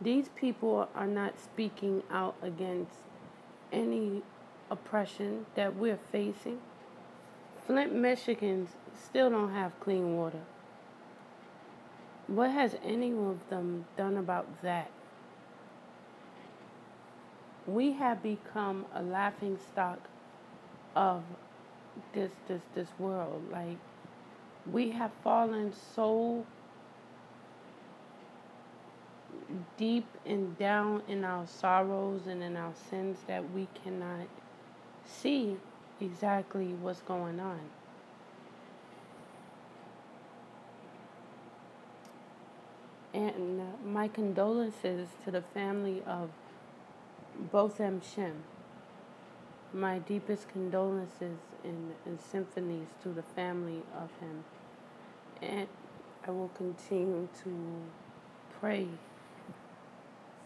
These 0.00 0.30
people 0.34 0.88
are 0.94 1.06
not 1.06 1.38
speaking 1.38 2.02
out 2.10 2.36
against 2.42 2.96
any 3.72 4.22
oppression 4.70 5.46
that 5.56 5.76
we're 5.76 5.98
facing. 6.10 6.58
Flint, 7.66 7.94
Michigans 7.94 8.68
still 8.98 9.30
don't 9.30 9.52
have 9.52 9.78
clean 9.80 10.16
water. 10.16 10.40
What 12.26 12.50
has 12.50 12.76
any 12.84 13.12
of 13.12 13.38
them 13.50 13.84
done 13.96 14.16
about 14.16 14.46
that? 14.62 14.90
We 17.66 17.92
have 17.92 18.22
become 18.22 18.86
a 18.94 19.02
laughing 19.02 19.58
stock 19.58 19.98
of 20.96 21.22
this 22.12 22.32
this 22.48 22.62
this 22.74 22.88
world. 22.98 23.42
Like 23.50 23.78
we 24.70 24.90
have 24.90 25.10
fallen 25.22 25.72
so 25.94 26.46
deep 29.76 30.06
and 30.24 30.56
down 30.58 31.02
in 31.08 31.24
our 31.24 31.46
sorrows 31.46 32.22
and 32.26 32.42
in 32.42 32.56
our 32.56 32.72
sins 32.90 33.18
that 33.26 33.50
we 33.52 33.68
cannot 33.82 34.26
see 35.04 35.56
exactly 36.00 36.68
what's 36.80 37.02
going 37.02 37.40
on. 37.40 37.60
And 43.14 43.60
uh, 43.60 43.64
my 43.86 44.08
condolences 44.08 45.08
to 45.24 45.30
the 45.30 45.40
family 45.40 46.02
of 46.04 46.30
Botham 47.52 48.00
Jean. 48.00 48.42
My 49.72 50.00
deepest 50.00 50.48
condolences 50.48 51.38
and, 51.62 51.94
and 52.04 52.20
symphonies 52.20 52.88
to 53.04 53.10
the 53.10 53.22
family 53.22 53.82
of 53.96 54.10
him. 54.20 54.44
And 55.40 55.68
I 56.26 56.32
will 56.32 56.50
continue 56.56 57.28
to 57.44 57.82
pray 58.60 58.88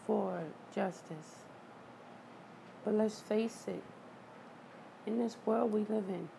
for 0.05 0.43
justice. 0.73 1.45
But 2.85 2.93
let's 2.93 3.19
face 3.21 3.65
it, 3.67 3.83
in 5.05 5.17
this 5.17 5.37
world 5.45 5.71
we 5.71 5.81
live 5.81 6.09
in, 6.09 6.29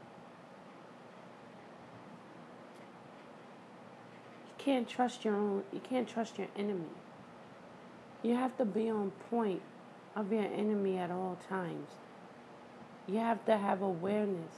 can't 4.64 4.88
trust 4.88 5.24
your 5.24 5.34
own, 5.34 5.62
you 5.72 5.80
can't 5.80 6.08
trust 6.08 6.38
your 6.38 6.48
enemy. 6.56 6.84
You 8.22 8.34
have 8.34 8.56
to 8.58 8.64
be 8.66 8.90
on 8.90 9.10
point 9.30 9.62
of 10.14 10.30
your 10.32 10.44
enemy 10.44 10.98
at 10.98 11.10
all 11.10 11.38
times. 11.48 11.88
You 13.06 13.18
have 13.18 13.44
to 13.46 13.56
have 13.56 13.80
awareness. 13.80 14.54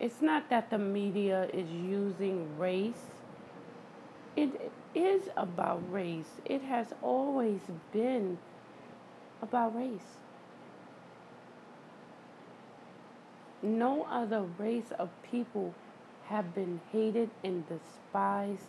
It's 0.00 0.20
not 0.20 0.50
that 0.50 0.70
the 0.70 0.78
media 0.78 1.48
is 1.52 1.70
using 1.70 2.58
race. 2.58 3.06
It 4.34 4.72
is 4.94 5.28
about 5.36 5.82
race. 5.92 6.40
It 6.44 6.62
has 6.62 6.88
always 7.02 7.60
been 7.92 8.38
about 9.42 9.76
race. 9.76 10.18
No 13.62 14.04
other 14.10 14.42
race 14.58 14.90
of 14.98 15.10
people 15.30 15.74
have 16.30 16.54
been 16.54 16.80
hated 16.92 17.28
and 17.42 17.64
despised 17.68 18.68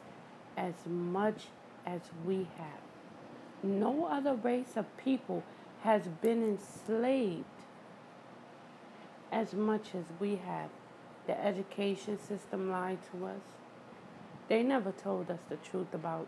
as 0.57 0.73
much 0.87 1.45
as 1.85 2.01
we 2.25 2.47
have. 2.57 2.81
No 3.63 4.05
other 4.05 4.33
race 4.33 4.75
of 4.75 4.85
people 4.97 5.43
has 5.83 6.07
been 6.07 6.43
enslaved 6.43 7.45
as 9.31 9.53
much 9.53 9.93
as 9.95 10.05
we 10.19 10.37
have. 10.37 10.69
The 11.27 11.39
education 11.39 12.19
system 12.19 12.71
lied 12.71 12.97
to 13.11 13.27
us. 13.27 13.41
They 14.47 14.63
never 14.63 14.91
told 14.91 15.29
us 15.29 15.39
the 15.47 15.57
truth 15.57 15.93
about 15.93 16.27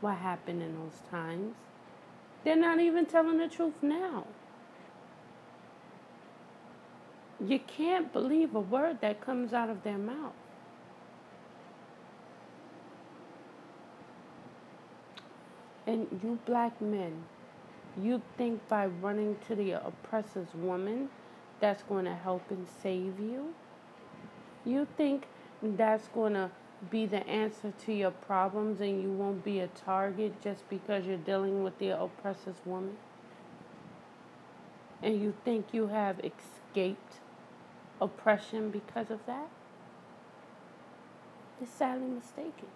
what 0.00 0.16
happened 0.16 0.62
in 0.62 0.74
those 0.74 1.00
times. 1.08 1.54
They're 2.42 2.56
not 2.56 2.80
even 2.80 3.06
telling 3.06 3.38
the 3.38 3.46
truth 3.46 3.82
now. 3.82 4.26
You 7.44 7.60
can't 7.60 8.12
believe 8.12 8.54
a 8.56 8.60
word 8.60 9.00
that 9.00 9.20
comes 9.20 9.52
out 9.52 9.70
of 9.70 9.84
their 9.84 9.98
mouth. 9.98 10.34
And 15.92 16.06
you 16.22 16.38
black 16.46 16.80
men, 16.80 17.24
you 18.00 18.22
think 18.38 18.66
by 18.66 18.86
running 18.86 19.36
to 19.46 19.54
the 19.54 19.72
oppressor's 19.72 20.54
woman 20.54 21.10
that's 21.60 21.82
going 21.82 22.06
to 22.06 22.14
help 22.14 22.50
and 22.50 22.66
save 22.82 23.20
you? 23.20 23.52
You 24.64 24.88
think 24.96 25.26
that's 25.62 26.08
going 26.08 26.32
to 26.32 26.50
be 26.90 27.04
the 27.04 27.26
answer 27.28 27.74
to 27.84 27.92
your 27.92 28.10
problems 28.10 28.80
and 28.80 29.02
you 29.02 29.10
won't 29.10 29.44
be 29.44 29.60
a 29.60 29.66
target 29.66 30.40
just 30.40 30.66
because 30.70 31.04
you're 31.04 31.18
dealing 31.18 31.62
with 31.62 31.78
the 31.78 31.90
oppressor's 31.90 32.56
woman? 32.64 32.96
And 35.02 35.20
you 35.20 35.34
think 35.44 35.66
you 35.72 35.88
have 35.88 36.20
escaped 36.20 37.20
oppression 38.00 38.70
because 38.70 39.10
of 39.10 39.26
that? 39.26 39.50
You're 41.60 41.68
sadly 41.68 42.08
mistaken. 42.08 42.68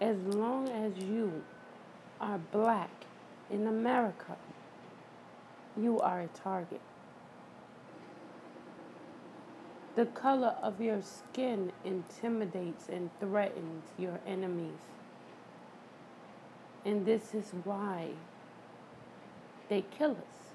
As 0.00 0.16
long 0.18 0.68
as 0.68 0.96
you 1.02 1.42
are 2.20 2.38
black 2.52 2.90
in 3.50 3.66
America, 3.66 4.36
you 5.76 6.00
are 6.00 6.20
a 6.20 6.28
target. 6.28 6.80
The 9.96 10.06
color 10.06 10.54
of 10.62 10.80
your 10.80 11.02
skin 11.02 11.72
intimidates 11.84 12.88
and 12.88 13.10
threatens 13.18 13.84
your 13.98 14.20
enemies. 14.24 14.78
And 16.84 17.04
this 17.04 17.34
is 17.34 17.52
why 17.64 18.10
they 19.68 19.84
kill 19.98 20.12
us. 20.12 20.54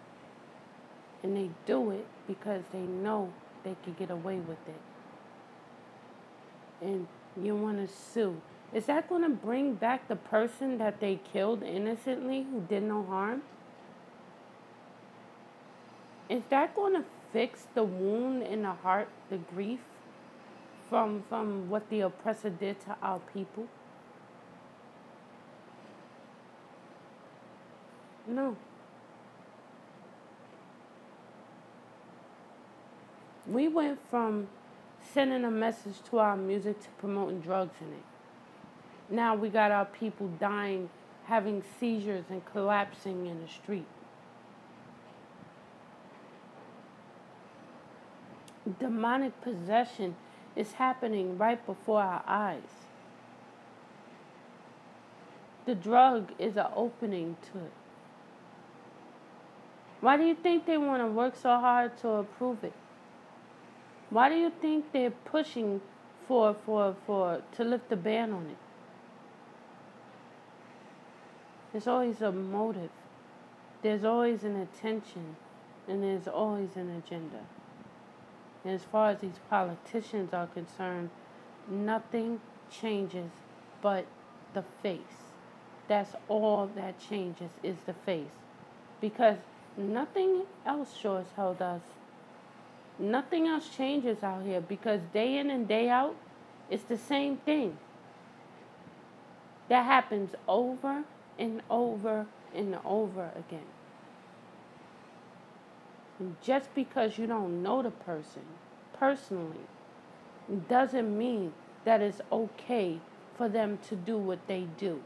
And 1.21 1.35
they 1.35 1.49
do 1.65 1.91
it 1.91 2.05
because 2.27 2.61
they 2.71 2.79
know 2.79 3.33
they 3.65 3.75
can 3.83 3.93
get 3.99 4.09
away 4.09 4.37
with 4.37 4.65
it. 4.67 4.81
And 6.81 7.07
you 7.41 7.55
want 7.55 7.85
to 7.85 7.93
sue. 7.93 8.41
Is 8.73 8.87
that 8.87 9.07
going 9.07 9.21
to 9.21 9.29
bring 9.29 9.75
back 9.75 10.07
the 10.07 10.15
person 10.15 10.79
that 10.79 10.99
they 10.99 11.19
killed 11.31 11.61
innocently 11.61 12.47
who 12.49 12.61
did 12.61 12.83
no 12.83 13.03
harm? 13.03 13.43
Is 16.27 16.41
that 16.49 16.75
going 16.75 16.93
to 16.93 17.03
fix 17.31 17.67
the 17.75 17.83
wound 17.83 18.41
in 18.41 18.63
the 18.63 18.71
heart, 18.71 19.09
the 19.29 19.37
grief 19.37 19.79
from 20.89 21.23
from 21.29 21.69
what 21.69 21.89
the 21.89 22.01
oppressor 22.01 22.49
did 22.49 22.79
to 22.81 22.95
our 23.01 23.19
people? 23.33 23.67
No. 28.25 28.55
We 33.45 33.67
went 33.67 33.99
from 34.09 34.47
sending 35.13 35.43
a 35.43 35.51
message 35.51 36.01
to 36.09 36.17
our 36.19 36.37
music 36.37 36.81
to 36.81 36.89
promoting 36.97 37.41
drugs 37.41 37.75
in 37.81 37.87
it. 37.87 38.12
Now 39.13 39.35
we 39.35 39.49
got 39.49 39.71
our 39.71 39.85
people 39.85 40.27
dying, 40.39 40.89
having 41.25 41.63
seizures 41.79 42.25
and 42.29 42.43
collapsing 42.45 43.27
in 43.27 43.41
the 43.41 43.47
street. 43.47 43.85
demonic 48.79 49.39
possession 49.41 50.15
is 50.55 50.73
happening 50.73 51.37
right 51.37 51.63
before 51.65 52.01
our 52.01 52.23
eyes. 52.25 52.87
The 55.65 55.75
drug 55.75 56.31
is 56.39 56.57
an 56.57 56.67
opening 56.75 57.37
to 57.51 57.59
it. 57.59 57.71
Why 60.01 60.17
do 60.17 60.23
you 60.23 60.35
think 60.35 60.65
they 60.65 60.77
want 60.77 61.01
to 61.01 61.07
work 61.07 61.35
so 61.35 61.49
hard 61.49 61.97
to 61.99 62.09
approve 62.09 62.63
it? 62.63 62.73
Why 64.09 64.29
do 64.29 64.35
you 64.35 64.51
think 64.61 64.91
they're 64.91 65.11
pushing 65.11 65.81
for 66.27 66.55
for 66.65 66.95
for 67.05 67.41
to 67.53 67.63
lift 67.63 67.89
the 67.89 67.95
ban 67.95 68.31
on 68.33 68.47
it? 68.47 68.62
There's 71.73 71.87
always 71.87 72.21
a 72.21 72.31
motive. 72.31 72.91
There's 73.81 74.05
always 74.05 74.43
an 74.43 74.55
intention 74.55 75.35
and 75.87 76.03
there's 76.03 76.27
always 76.27 76.75
an 76.75 76.89
agenda. 76.89 77.41
And 78.63 78.73
as 78.73 78.83
far 78.83 79.09
as 79.09 79.19
these 79.19 79.39
politicians 79.49 80.33
are 80.33 80.47
concerned, 80.47 81.09
nothing 81.67 82.39
changes 82.71 83.31
but 83.81 84.05
the 84.53 84.63
face. 84.81 84.99
That's 85.87 86.15
all 86.29 86.69
that 86.75 86.99
changes 86.99 87.49
is 87.63 87.75
the 87.85 87.93
face. 87.93 88.27
Because 89.01 89.37
nothing 89.75 90.43
else 90.65 90.95
as 91.03 91.25
hell 91.35 91.55
does. 91.55 91.81
Nothing 92.99 93.47
else 93.47 93.67
changes 93.75 94.23
out 94.23 94.45
here 94.45 94.61
because 94.61 95.01
day 95.11 95.39
in 95.39 95.49
and 95.49 95.67
day 95.67 95.89
out, 95.89 96.15
it's 96.69 96.83
the 96.83 96.97
same 96.97 97.37
thing. 97.37 97.77
That 99.67 99.85
happens 99.85 100.35
over 100.47 101.03
and 101.37 101.61
over 101.69 102.25
and 102.53 102.77
over 102.85 103.31
again. 103.35 103.65
And 106.19 106.35
just 106.41 106.73
because 106.75 107.17
you 107.17 107.27
don't 107.27 107.63
know 107.63 107.81
the 107.81 107.91
person 107.91 108.43
personally 108.93 109.67
doesn't 110.69 111.17
mean 111.17 111.53
that 111.85 112.01
it's 112.01 112.21
okay 112.31 112.99
for 113.35 113.49
them 113.49 113.79
to 113.89 113.95
do 113.95 114.17
what 114.17 114.47
they 114.47 114.67
do. 114.77 115.01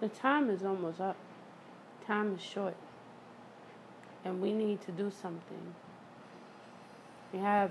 The 0.00 0.08
time 0.08 0.50
is 0.50 0.64
almost 0.64 1.00
up. 1.00 1.16
Time 2.06 2.34
is 2.34 2.40
short. 2.42 2.76
And 4.24 4.40
we 4.40 4.52
need 4.52 4.80
to 4.82 4.92
do 4.92 5.10
something. 5.10 5.74
We 7.32 7.38
have 7.40 7.70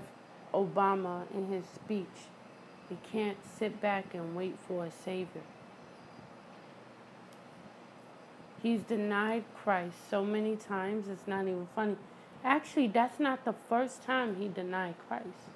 Obama 0.52 1.22
in 1.34 1.48
his 1.48 1.64
speech. 1.66 2.28
He 2.88 2.96
can't 3.10 3.38
sit 3.58 3.80
back 3.80 4.14
and 4.14 4.36
wait 4.36 4.56
for 4.66 4.84
a 4.84 4.90
savior. 4.90 5.42
He's 8.62 8.80
denied 8.80 9.44
Christ 9.54 9.96
so 10.10 10.24
many 10.24 10.56
times, 10.56 11.08
it's 11.08 11.26
not 11.26 11.42
even 11.42 11.68
funny. 11.74 11.96
Actually, 12.44 12.88
that's 12.88 13.18
not 13.18 13.44
the 13.44 13.54
first 13.68 14.02
time 14.02 14.36
he 14.36 14.48
denied 14.48 14.94
Christ. 15.08 15.50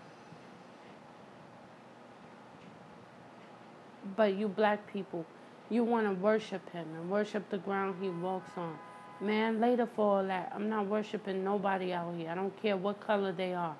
But 4.16 4.34
you 4.36 4.48
black 4.48 4.92
people, 4.92 5.24
you 5.68 5.84
want 5.84 6.06
to 6.06 6.12
worship 6.12 6.68
him 6.70 6.86
and 6.94 7.10
worship 7.10 7.48
the 7.50 7.58
ground 7.58 7.96
he 8.00 8.08
walks 8.08 8.50
on. 8.56 8.76
Man, 9.20 9.60
later 9.60 9.86
for 9.86 10.18
all 10.18 10.26
that, 10.26 10.50
I'm 10.54 10.68
not 10.68 10.86
worshiping 10.86 11.44
nobody 11.44 11.92
out 11.92 12.14
here. 12.16 12.30
I 12.30 12.34
don't 12.34 12.56
care 12.60 12.76
what 12.76 13.00
color 13.00 13.32
they 13.32 13.54
are. 13.54 13.76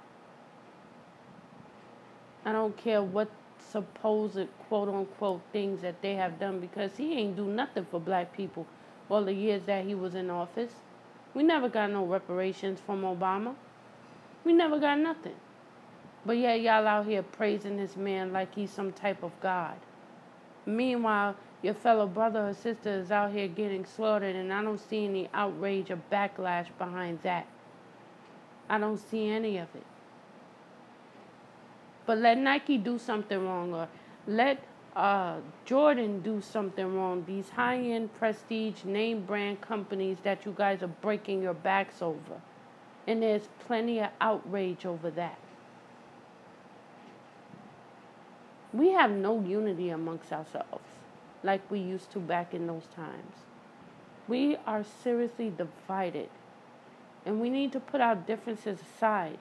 I 2.44 2.52
don't 2.52 2.76
care 2.76 3.02
what 3.02 3.28
supposed 3.70 4.46
quote 4.68 4.88
unquote 4.88 5.42
things 5.52 5.82
that 5.82 6.00
they 6.02 6.14
have 6.14 6.38
done 6.40 6.60
because 6.60 6.96
he 6.96 7.14
ain't 7.14 7.36
do 7.36 7.46
nothing 7.46 7.86
for 7.90 8.00
black 8.00 8.32
people 8.36 8.66
all 9.08 9.24
the 9.24 9.32
years 9.32 9.62
that 9.66 9.84
he 9.84 9.94
was 9.94 10.14
in 10.14 10.30
office. 10.30 10.72
We 11.34 11.42
never 11.42 11.68
got 11.68 11.90
no 11.90 12.04
reparations 12.04 12.80
from 12.80 13.02
Obama. 13.02 13.54
We 14.44 14.52
never 14.52 14.78
got 14.78 14.98
nothing. 14.98 15.34
But 16.24 16.36
yeah, 16.38 16.54
y'all 16.54 16.86
out 16.86 17.06
here 17.06 17.22
praising 17.22 17.76
this 17.76 17.96
man 17.96 18.32
like 18.32 18.54
he's 18.54 18.70
some 18.70 18.92
type 18.92 19.22
of 19.22 19.32
God. 19.40 19.76
Meanwhile, 20.66 21.36
your 21.62 21.74
fellow 21.74 22.06
brother 22.06 22.48
or 22.48 22.54
sister 22.54 22.90
is 22.90 23.10
out 23.10 23.32
here 23.32 23.48
getting 23.48 23.84
slaughtered, 23.84 24.36
and 24.36 24.52
I 24.52 24.62
don't 24.62 24.80
see 24.80 25.04
any 25.04 25.28
outrage 25.34 25.90
or 25.90 26.00
backlash 26.10 26.66
behind 26.78 27.20
that. 27.22 27.46
I 28.68 28.78
don't 28.78 28.98
see 28.98 29.28
any 29.28 29.58
of 29.58 29.68
it. 29.74 29.84
But 32.06 32.18
let 32.18 32.38
Nike 32.38 32.78
do 32.78 32.98
something 32.98 33.46
wrong, 33.46 33.74
or 33.74 33.88
let 34.26 34.62
uh, 34.96 35.36
Jordan 35.64 36.20
do 36.20 36.40
something 36.40 36.94
wrong. 36.96 37.24
These 37.26 37.50
high 37.50 37.78
end 37.78 38.12
prestige 38.14 38.84
name 38.84 39.24
brand 39.24 39.60
companies 39.60 40.18
that 40.22 40.44
you 40.44 40.54
guys 40.56 40.82
are 40.82 40.88
breaking 40.88 41.42
your 41.42 41.54
backs 41.54 42.02
over. 42.02 42.40
And 43.06 43.22
there's 43.22 43.48
plenty 43.66 44.00
of 44.00 44.10
outrage 44.20 44.84
over 44.84 45.10
that. 45.12 45.38
We 48.72 48.90
have 48.90 49.10
no 49.10 49.40
unity 49.40 49.90
amongst 49.90 50.32
ourselves 50.32 50.84
like 51.42 51.68
we 51.70 51.80
used 51.80 52.10
to 52.12 52.18
back 52.18 52.54
in 52.54 52.66
those 52.66 52.86
times. 52.94 53.34
We 54.28 54.56
are 54.66 54.84
seriously 55.02 55.52
divided. 55.56 56.28
And 57.26 57.40
we 57.40 57.50
need 57.50 57.72
to 57.72 57.80
put 57.80 58.00
our 58.00 58.14
differences 58.14 58.78
aside. 58.80 59.38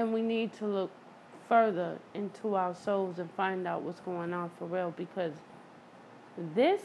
And 0.00 0.14
we 0.14 0.22
need 0.22 0.54
to 0.54 0.64
look 0.64 0.90
further 1.46 1.98
into 2.14 2.54
our 2.54 2.74
souls 2.74 3.18
and 3.18 3.30
find 3.32 3.66
out 3.66 3.82
what's 3.82 4.00
going 4.00 4.32
on 4.32 4.50
for 4.58 4.64
real 4.64 4.94
because 4.96 5.34
this 6.54 6.80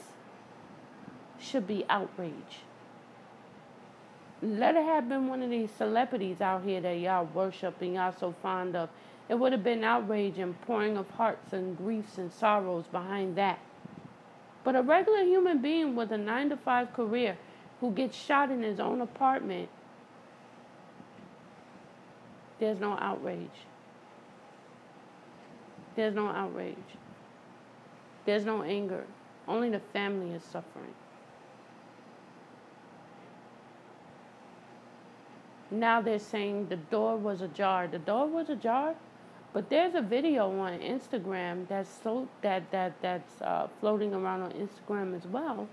should 1.40 1.66
be 1.66 1.86
outrage. 1.90 2.34
Let 4.42 4.76
it 4.76 4.84
have 4.84 5.08
been 5.08 5.30
one 5.30 5.42
of 5.44 5.50
these 5.50 5.72
celebrities 5.78 6.42
out 6.42 6.66
here 6.66 6.82
that 6.82 7.00
y'all 7.00 7.24
worship 7.34 7.82
and 7.82 7.94
y'all 7.94 8.14
so 8.20 8.34
fond 8.42 8.76
of. 8.76 8.90
It 9.30 9.36
would 9.36 9.54
have 9.54 9.64
been 9.64 9.86
outrage 9.86 10.38
and 10.38 10.60
pouring 10.64 10.98
of 10.98 11.10
hearts 11.12 11.54
and 11.54 11.78
griefs 11.78 12.18
and 12.18 12.30
sorrows 12.30 12.84
behind 12.92 13.38
that. 13.38 13.60
But 14.66 14.76
a 14.76 14.82
regular 14.82 15.24
human 15.24 15.62
being 15.62 15.96
with 15.96 16.12
a 16.12 16.18
nine 16.18 16.50
to 16.50 16.58
five 16.58 16.92
career 16.92 17.38
who 17.80 17.92
gets 17.92 18.18
shot 18.18 18.52
in 18.52 18.62
his 18.62 18.82
own 18.82 19.00
apartment, 19.00 19.70
there's 22.60 22.80
no 22.80 22.98
outrage. 23.00 23.66
There's 25.96 26.14
no 26.14 26.28
outrage. 26.28 26.78
There's 28.26 28.46
no 28.46 28.64
anger. 28.64 29.06
Only 29.48 29.70
the 29.70 29.82
family 29.94 30.32
is 30.32 30.44
suffering. 30.44 30.94
Now 35.72 36.02
they're 36.02 36.20
saying 36.20 36.68
the 36.70 36.78
door 36.78 37.18
was 37.18 37.42
ajar. 37.42 37.88
The 37.88 38.00
door 38.00 38.28
was 38.28 38.50
ajar, 38.50 38.96
but 39.54 39.70
there's 39.70 39.96
a 39.96 40.02
video 40.02 40.50
on 40.60 40.80
Instagram 40.80 41.68
that's 41.68 41.90
so 42.04 42.28
that 42.42 42.72
that 42.72 42.94
that's 43.02 43.42
uh, 43.42 43.68
floating 43.80 44.14
around 44.14 44.42
on 44.44 44.52
Instagram 44.52 45.16
as 45.16 45.26
well. 45.26 45.68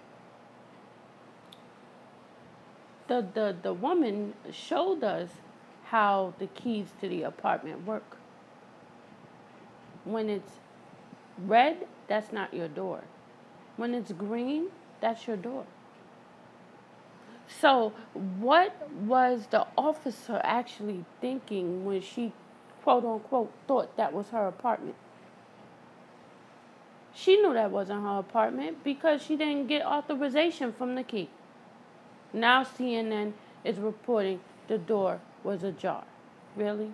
The 3.08 3.26
the 3.34 3.56
the 3.62 3.74
woman 3.74 4.34
showed 4.50 5.04
us 5.04 5.28
how 5.92 6.32
the 6.38 6.46
keys 6.46 6.86
to 6.98 7.06
the 7.06 7.22
apartment 7.22 7.86
work. 7.86 8.16
When 10.04 10.30
it's 10.30 10.52
red, 11.46 11.86
that's 12.08 12.32
not 12.32 12.54
your 12.54 12.66
door. 12.66 13.04
When 13.76 13.94
it's 13.94 14.10
green, 14.12 14.68
that's 15.02 15.26
your 15.26 15.36
door. 15.36 15.66
So, 17.46 17.92
what 18.38 18.90
was 18.90 19.48
the 19.50 19.66
officer 19.76 20.40
actually 20.42 21.04
thinking 21.20 21.84
when 21.84 22.00
she, 22.00 22.32
quote 22.82 23.04
unquote, 23.04 23.52
thought 23.68 23.94
that 23.98 24.14
was 24.14 24.30
her 24.30 24.46
apartment? 24.46 24.96
She 27.12 27.36
knew 27.36 27.52
that 27.52 27.70
wasn't 27.70 28.02
her 28.02 28.18
apartment 28.18 28.82
because 28.82 29.22
she 29.22 29.36
didn't 29.36 29.66
get 29.66 29.84
authorization 29.84 30.72
from 30.72 30.94
the 30.94 31.02
key. 31.02 31.28
Now, 32.32 32.64
CNN 32.64 33.34
is 33.62 33.76
reporting 33.76 34.40
the 34.68 34.78
door 34.78 35.20
was 35.44 35.62
ajar. 35.62 36.04
Really? 36.56 36.92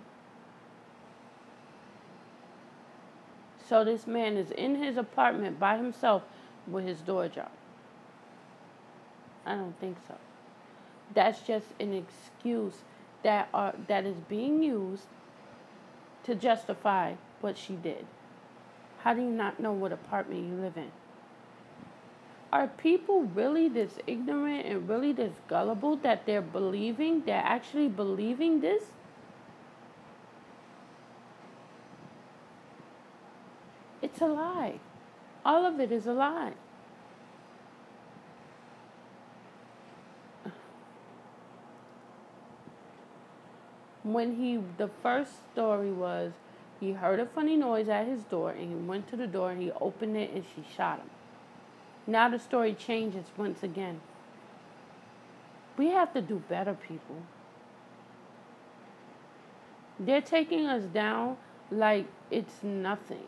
So 3.67 3.83
this 3.83 4.07
man 4.07 4.37
is 4.37 4.51
in 4.51 4.75
his 4.75 4.97
apartment 4.97 5.59
by 5.59 5.77
himself 5.77 6.23
with 6.67 6.85
his 6.85 7.01
door 7.01 7.25
ajar. 7.25 7.51
I 9.45 9.55
don't 9.55 9.79
think 9.79 9.97
so. 10.07 10.15
That's 11.13 11.41
just 11.41 11.67
an 11.79 11.93
excuse 11.93 12.73
that 13.23 13.49
are 13.53 13.75
that 13.87 14.05
is 14.05 14.17
being 14.27 14.63
used 14.63 15.07
to 16.23 16.35
justify 16.35 17.13
what 17.41 17.57
she 17.57 17.73
did. 17.73 18.05
How 19.03 19.13
do 19.13 19.21
you 19.21 19.29
not 19.29 19.59
know 19.59 19.71
what 19.71 19.91
apartment 19.91 20.47
you 20.47 20.55
live 20.55 20.77
in? 20.77 20.91
Are 22.51 22.67
people 22.67 23.23
really 23.23 23.69
this 23.69 23.99
ignorant 24.07 24.65
and 24.65 24.89
really 24.89 25.11
this 25.11 25.33
gullible 25.47 25.97
that 25.97 26.25
they're 26.25 26.41
believing, 26.41 27.23
they're 27.25 27.43
actually 27.45 27.87
believing 27.87 28.61
this? 28.61 28.83
It's 34.01 34.19
a 34.19 34.27
lie. 34.27 34.79
All 35.45 35.65
of 35.65 35.79
it 35.79 35.91
is 35.91 36.07
a 36.07 36.13
lie. 36.13 36.53
When 44.01 44.37
he, 44.37 44.59
the 44.77 44.89
first 45.03 45.33
story 45.53 45.91
was, 45.91 46.31
he 46.79 46.93
heard 46.93 47.19
a 47.19 47.27
funny 47.27 47.55
noise 47.55 47.89
at 47.89 48.07
his 48.07 48.23
door 48.23 48.51
and 48.51 48.69
he 48.69 48.75
went 48.75 49.07
to 49.09 49.15
the 49.15 49.27
door 49.27 49.51
and 49.51 49.61
he 49.61 49.71
opened 49.73 50.17
it 50.17 50.31
and 50.33 50.43
she 50.55 50.65
shot 50.75 50.97
him. 50.97 51.09
Now 52.09 52.27
the 52.27 52.39
story 52.39 52.73
changes 52.73 53.25
once 53.37 53.61
again. 53.61 54.01
We 55.77 55.89
have 55.89 56.11
to 56.13 56.21
do 56.23 56.41
better, 56.49 56.73
people. 56.73 57.17
They're 59.99 60.19
taking 60.19 60.65
us 60.65 60.85
down 60.85 61.37
like 61.69 62.07
it's 62.31 62.63
nothing. 62.63 63.27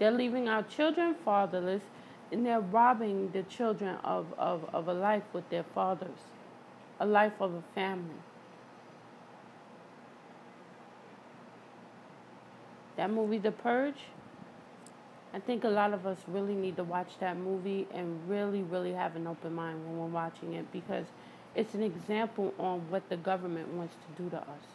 They're 0.00 0.10
leaving 0.10 0.48
our 0.48 0.64
children 0.64 1.14
fatherless. 1.24 1.82
and 2.32 2.44
they're 2.44 2.60
robbing 2.60 3.30
the 3.30 3.44
children 3.44 3.96
of, 4.02 4.26
of, 4.36 4.64
of 4.72 4.88
a 4.88 4.94
life 4.94 5.24
with 5.32 5.48
their 5.50 5.64
fathers, 5.74 6.20
a 6.98 7.06
life 7.06 7.40
of 7.40 7.54
a 7.54 7.62
family. 7.74 8.22
That 12.96 13.10
movie, 13.10 13.38
The 13.38 13.52
Purge, 13.52 14.02
I 15.32 15.38
think 15.38 15.64
a 15.64 15.68
lot 15.68 15.92
of 15.92 16.06
us 16.06 16.18
really 16.26 16.54
need 16.54 16.76
to 16.76 16.84
watch 16.84 17.10
that 17.20 17.36
movie 17.36 17.86
and 17.94 18.28
really, 18.28 18.62
really 18.62 18.92
have 18.92 19.14
an 19.14 19.26
open 19.26 19.54
mind 19.54 19.86
when 19.86 19.98
we're 19.98 20.06
watching 20.06 20.54
it 20.54 20.70
because 20.72 21.06
it's 21.54 21.74
an 21.74 21.82
example 21.82 22.52
on 22.58 22.80
what 22.90 23.08
the 23.08 23.16
government 23.16 23.68
wants 23.68 23.94
to 23.94 24.22
do 24.22 24.30
to 24.30 24.38
us. 24.38 24.66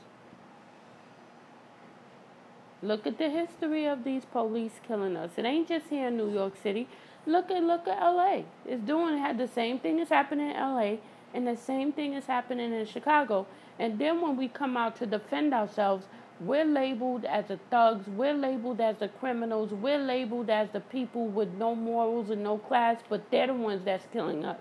Look 2.81 3.07
at 3.07 3.17
the 3.17 3.29
history 3.29 3.85
of 3.85 4.03
these 4.03 4.25
police 4.25 4.79
killing 4.87 5.17
us. 5.17 5.31
It 5.37 5.45
ain't 5.45 5.67
just 5.67 5.87
here 5.87 6.07
in 6.07 6.17
New 6.17 6.31
York 6.31 6.53
City. 6.61 6.87
Look 7.25 7.49
at 7.49 7.63
look 7.63 7.87
at 7.87 7.99
LA. 7.99 8.43
It's 8.65 8.83
doing 8.83 9.17
had 9.17 9.37
the 9.37 9.47
same 9.47 9.79
thing 9.79 9.99
is 9.99 10.09
happening 10.09 10.51
in 10.51 10.55
LA 10.55 10.97
and 11.33 11.47
the 11.47 11.57
same 11.57 11.91
thing 11.91 12.13
is 12.13 12.25
happening 12.27 12.73
in 12.73 12.85
Chicago. 12.85 13.47
And 13.79 13.99
then 13.99 14.21
when 14.21 14.37
we 14.37 14.47
come 14.47 14.77
out 14.77 14.95
to 14.97 15.05
defend 15.05 15.53
ourselves, 15.53 16.05
we're 16.39 16.65
labeled 16.65 17.25
as 17.25 17.47
the 17.47 17.59
thugs, 17.69 18.07
we're 18.07 18.33
labeled 18.33 18.81
as 18.81 18.97
the 18.97 19.07
criminals, 19.07 19.71
we're 19.71 19.97
labeled 19.97 20.49
as 20.49 20.69
the 20.71 20.81
people 20.81 21.27
with 21.27 21.53
no 21.53 21.75
morals 21.75 22.29
and 22.29 22.43
no 22.43 22.57
class, 22.57 23.01
but 23.09 23.29
they're 23.31 23.47
the 23.47 23.53
ones 23.53 23.83
that's 23.85 24.05
killing 24.11 24.43
us. 24.43 24.59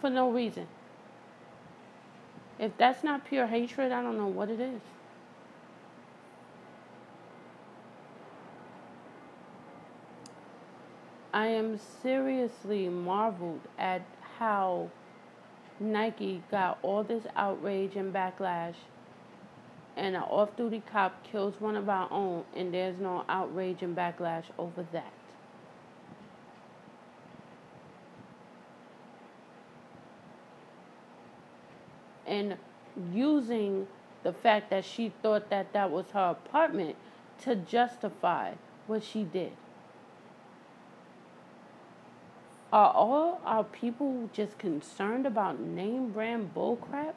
For 0.00 0.10
no 0.10 0.30
reason. 0.30 0.66
If 2.58 2.76
that's 2.78 3.04
not 3.04 3.26
pure 3.26 3.46
hatred, 3.46 3.92
I 3.92 4.02
don't 4.02 4.16
know 4.16 4.28
what 4.28 4.48
it 4.48 4.60
is. 4.60 4.80
I 11.34 11.48
am 11.48 11.80
seriously 12.00 12.88
marveled 12.88 13.60
at 13.76 14.02
how 14.38 14.88
Nike 15.80 16.42
got 16.48 16.78
all 16.82 17.02
this 17.02 17.24
outrage 17.34 17.96
and 17.96 18.14
backlash, 18.14 18.76
and 19.96 20.16
an 20.16 20.22
off 20.22 20.56
duty 20.56 20.82
cop 20.90 21.22
kills 21.24 21.60
one 21.60 21.76
of 21.76 21.88
our 21.88 22.08
own, 22.10 22.44
and 22.56 22.74
there's 22.74 22.98
no 22.98 23.24
outrage 23.28 23.82
and 23.82 23.96
backlash 23.96 24.44
over 24.58 24.84
that. 24.92 25.12
And 32.26 32.56
using 33.12 33.86
the 34.22 34.32
fact 34.32 34.70
that 34.70 34.84
she 34.84 35.12
thought 35.22 35.50
that 35.50 35.72
that 35.74 35.90
was 35.90 36.06
her 36.12 36.30
apartment 36.30 36.96
to 37.42 37.54
justify 37.54 38.54
what 38.86 39.04
she 39.04 39.22
did. 39.22 39.52
Are 42.72 42.90
all 42.90 43.40
our 43.44 43.62
people 43.62 44.28
just 44.32 44.58
concerned 44.58 45.26
about 45.26 45.60
name 45.60 46.10
brand 46.10 46.52
bullcrap? 46.56 47.14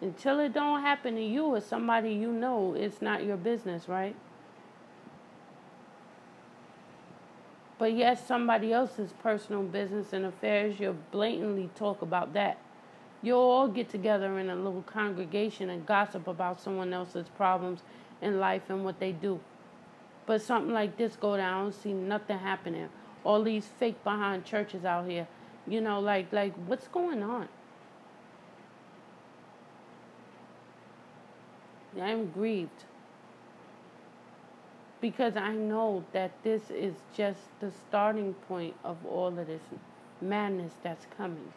Until 0.00 0.40
it 0.40 0.52
don't 0.52 0.82
happen 0.82 1.14
to 1.14 1.22
you 1.22 1.44
or 1.44 1.60
somebody 1.60 2.12
you 2.12 2.30
know, 2.30 2.74
it's 2.74 3.00
not 3.00 3.24
your 3.24 3.36
business, 3.36 3.88
right? 3.88 4.14
But 7.78 7.94
yes, 7.94 8.26
somebody 8.26 8.72
else's 8.72 9.12
personal 9.22 9.62
business 9.62 10.12
and 10.12 10.24
affairs, 10.24 10.80
you'll 10.80 10.96
blatantly 11.10 11.70
talk 11.74 12.02
about 12.02 12.32
that. 12.34 12.58
You'll 13.22 13.38
all 13.38 13.68
get 13.68 13.88
together 13.88 14.38
in 14.38 14.48
a 14.50 14.56
little 14.56 14.82
congregation 14.82 15.70
and 15.70 15.84
gossip 15.84 16.26
about 16.26 16.60
someone 16.60 16.92
else's 16.92 17.28
problems 17.36 17.80
in 18.22 18.38
life 18.38 18.62
and 18.68 18.84
what 18.84 19.00
they 19.00 19.12
do. 19.12 19.40
But 20.26 20.42
something 20.42 20.72
like 20.72 20.96
this 20.96 21.16
go 21.16 21.36
down, 21.36 21.72
see 21.72 21.92
nothing 21.92 22.38
happening. 22.38 22.88
All 23.24 23.42
these 23.42 23.66
fake 23.66 24.02
behind 24.04 24.44
churches 24.44 24.84
out 24.84 25.08
here. 25.08 25.26
You 25.66 25.80
know, 25.80 26.00
like 26.00 26.32
like 26.32 26.54
what's 26.66 26.88
going 26.88 27.22
on? 27.22 27.48
I'm 32.00 32.30
grieved. 32.30 32.84
Because 35.00 35.36
I 35.36 35.52
know 35.52 36.04
that 36.12 36.32
this 36.42 36.70
is 36.70 36.94
just 37.16 37.40
the 37.60 37.70
starting 37.70 38.34
point 38.48 38.74
of 38.84 38.96
all 39.06 39.38
of 39.38 39.46
this 39.46 39.62
madness 40.20 40.72
that's 40.82 41.06
coming. 41.16 41.52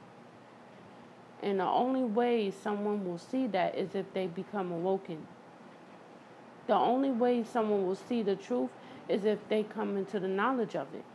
And 1.41 1.60
the 1.60 1.65
only 1.65 2.04
way 2.04 2.52
someone 2.52 3.06
will 3.06 3.17
see 3.17 3.47
that 3.47 3.75
is 3.75 3.95
if 3.95 4.13
they 4.13 4.28
become 4.28 4.71
awoken. 4.71 5.25
The 6.67 6.75
only 6.75 7.12
way 7.12 7.43
someone 7.43 7.88
will 7.88 7.95
see 7.95 8.21
the 8.21 8.36
truth 8.36 8.69
is 9.08 9.25
if 9.25 9.39
they 9.47 9.63
come 9.63 9.97
into 9.97 10.19
the 10.19 10.28
knowledge 10.28 10.75
of 10.75 10.93
it. 10.93 11.06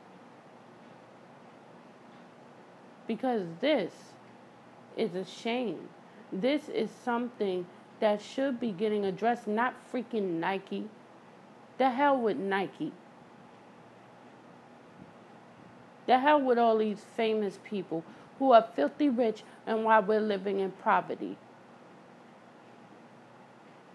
Because 3.06 3.42
this 3.60 3.92
is 4.96 5.14
a 5.14 5.24
shame. 5.24 5.88
This 6.32 6.68
is 6.68 6.90
something 7.04 7.66
that 8.04 8.20
should 8.20 8.60
be 8.60 8.70
getting 8.70 9.06
addressed, 9.06 9.46
not 9.46 9.72
freaking 9.90 10.38
Nike. 10.38 10.90
The 11.78 11.88
hell 11.88 12.20
with 12.20 12.36
Nike. 12.36 12.92
The 16.04 16.18
hell 16.18 16.38
with 16.38 16.58
all 16.58 16.76
these 16.76 17.00
famous 17.16 17.58
people 17.64 18.04
who 18.38 18.52
are 18.52 18.68
filthy 18.76 19.08
rich 19.08 19.42
and 19.66 19.84
while 19.84 20.02
we're 20.02 20.20
living 20.20 20.60
in 20.60 20.72
poverty. 20.72 21.38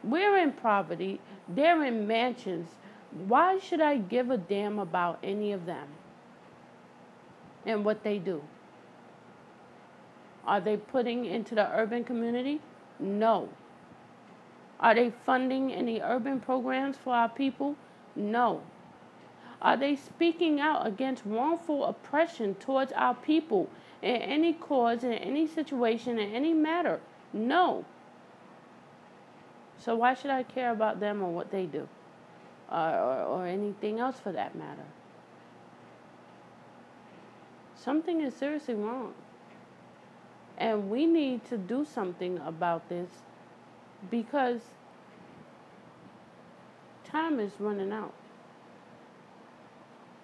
We're 0.04 0.40
in 0.40 0.54
poverty, 0.54 1.22
they're 1.48 1.84
in 1.84 2.08
mansions. 2.08 2.70
Why 3.12 3.60
should 3.60 3.80
I 3.80 3.98
give 3.98 4.32
a 4.32 4.38
damn 4.38 4.80
about 4.80 5.20
any 5.22 5.52
of 5.52 5.68
them 5.68 5.88
and 7.64 7.86
what 7.86 8.04
they 8.04 8.18
do? 8.18 8.42
Are 10.48 10.60
they 10.60 10.78
putting 10.78 11.26
into 11.26 11.54
the 11.54 11.72
urban 11.72 12.04
community? 12.04 12.60
No. 12.98 13.50
Are 14.80 14.96
they 14.96 15.12
funding 15.26 15.74
any 15.74 16.00
urban 16.02 16.40
programs 16.40 16.98
for 16.98 17.14
our 17.14 17.30
people? 17.30 17.76
No. 18.16 18.62
Are 19.62 19.76
they 19.76 19.96
speaking 19.96 20.60
out 20.62 20.88
against 20.88 21.26
wrongful 21.26 21.84
oppression 21.84 22.56
towards 22.56 22.94
our 22.94 23.14
people 23.14 23.70
in 24.02 24.16
any 24.16 24.54
cause, 24.54 25.04
in 25.04 25.14
any 25.14 25.48
situation, 25.48 26.18
in 26.18 26.34
any 26.34 26.54
matter? 26.54 27.02
No. 27.34 27.84
So 29.78 29.96
why 29.96 30.14
should 30.14 30.32
I 30.32 30.44
care 30.44 30.72
about 30.72 31.00
them 31.00 31.22
or 31.22 31.32
what 31.32 31.52
they 31.52 31.66
do? 31.66 31.88
Or, 32.72 32.78
or, 32.78 33.48
anything 33.48 34.00
else 34.00 34.20
for 34.20 34.32
that 34.32 34.56
matter? 34.56 34.86
Something 37.76 38.22
is 38.22 38.36
seriously 38.36 38.76
wrong. 38.76 39.14
And 40.58 40.90
we 40.90 41.08
need 41.08 41.44
to 41.50 41.58
do 41.58 41.84
something 41.84 42.38
about 42.46 42.88
this 42.88 43.10
because 44.10 44.62
time 47.04 47.40
is 47.40 47.52
running 47.60 47.92
out. 47.92 48.14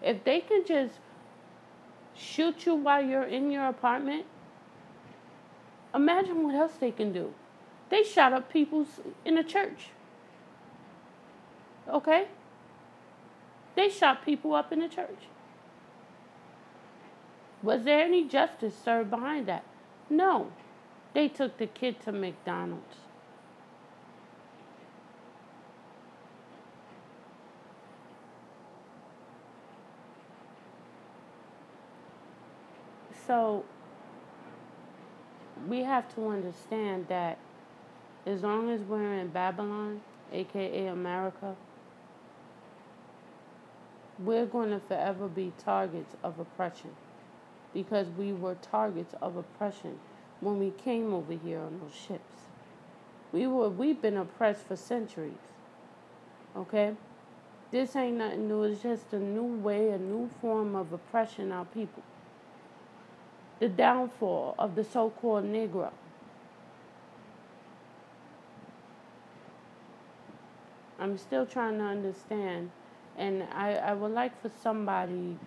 If 0.01 0.23
they 0.23 0.39
can 0.39 0.63
just 0.65 0.95
shoot 2.15 2.65
you 2.65 2.75
while 2.75 3.03
you're 3.03 3.23
in 3.23 3.51
your 3.51 3.67
apartment, 3.67 4.25
imagine 5.93 6.43
what 6.43 6.55
else 6.55 6.73
they 6.79 6.91
can 6.91 7.11
do. 7.11 7.33
They 7.89 8.03
shot 8.03 8.33
up 8.33 8.51
people 8.51 8.85
in 9.23 9.37
a 9.37 9.43
church. 9.43 9.89
Okay? 11.89 12.27
They 13.75 13.89
shot 13.89 14.25
people 14.25 14.53
up 14.53 14.71
in 14.71 14.79
the 14.79 14.87
church. 14.87 15.27
Was 17.61 17.83
there 17.83 18.01
any 18.01 18.27
justice 18.27 18.75
served 18.83 19.09
behind 19.09 19.47
that? 19.47 19.63
No. 20.09 20.51
They 21.13 21.27
took 21.27 21.57
the 21.57 21.67
kid 21.67 21.99
to 22.01 22.11
McDonald's. 22.11 22.95
So 33.25 33.63
we 35.67 35.83
have 35.83 36.13
to 36.15 36.27
understand 36.27 37.07
that 37.07 37.37
as 38.25 38.43
long 38.43 38.69
as 38.69 38.81
we're 38.81 39.13
in 39.13 39.29
Babylon, 39.29 40.01
aka 40.31 40.87
America, 40.87 41.55
we're 44.19 44.45
going 44.45 44.69
to 44.69 44.79
forever 44.79 45.27
be 45.27 45.51
targets 45.57 46.15
of 46.23 46.39
oppression 46.39 46.91
because 47.73 48.07
we 48.17 48.31
were 48.31 48.55
targets 48.55 49.13
of 49.21 49.35
oppression 49.35 49.99
when 50.39 50.59
we 50.59 50.71
came 50.71 51.13
over 51.13 51.33
here 51.33 51.59
on 51.59 51.79
those 51.79 51.95
ships. 51.95 52.47
We 53.31 53.47
were 53.47 53.69
we've 53.69 54.01
been 54.01 54.17
oppressed 54.17 54.67
for 54.67 54.75
centuries. 54.75 55.33
Okay? 56.55 56.95
This 57.71 57.95
ain't 57.95 58.17
nothing 58.17 58.47
new, 58.47 58.63
it's 58.63 58.83
just 58.83 59.11
a 59.11 59.19
new 59.19 59.43
way, 59.43 59.89
a 59.89 59.97
new 59.97 60.29
form 60.39 60.75
of 60.75 60.93
oppression 60.93 61.51
our 61.51 61.65
people. 61.65 62.03
The 63.59 63.69
downfall 63.69 64.55
of 64.59 64.75
the 64.75 64.83
so 64.83 65.09
called 65.09 65.45
Negro. 65.45 65.91
I'm 70.99 71.17
still 71.17 71.45
trying 71.45 71.77
to 71.79 71.85
understand 71.85 72.71
And 73.17 73.43
I, 73.53 73.75
I 73.75 73.93
would 73.93 74.11
like 74.11 74.39
for 74.41 74.51
somebody 74.61 75.37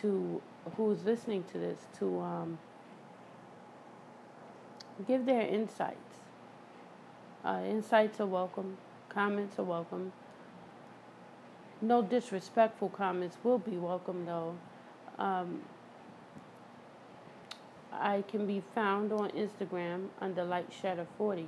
to, 0.00 0.42
who's 0.76 1.04
listening 1.04 1.44
to 1.52 1.58
this, 1.58 1.78
to 1.98 2.20
um, 2.20 2.58
give 5.06 5.24
their 5.24 5.42
insights. 5.42 5.96
Uh, 7.44 7.62
insights 7.66 8.20
are 8.20 8.26
welcome, 8.26 8.76
comments 9.08 9.58
are 9.58 9.64
welcome. 9.64 10.12
No 11.80 12.02
disrespectful 12.02 12.90
comments 12.90 13.36
will 13.42 13.58
be 13.58 13.76
welcome, 13.76 14.26
though. 14.26 14.56
Um, 15.18 15.62
I 17.92 18.22
can 18.28 18.46
be 18.46 18.62
found 18.74 19.12
on 19.12 19.30
Instagram 19.30 20.08
under 20.20 20.42
Lightshatter40. 20.42 21.46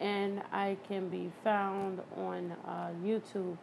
And 0.00 0.42
I 0.52 0.76
can 0.88 1.08
be 1.08 1.30
found 1.44 2.00
on 2.16 2.56
uh, 2.66 2.90
YouTube 3.04 3.58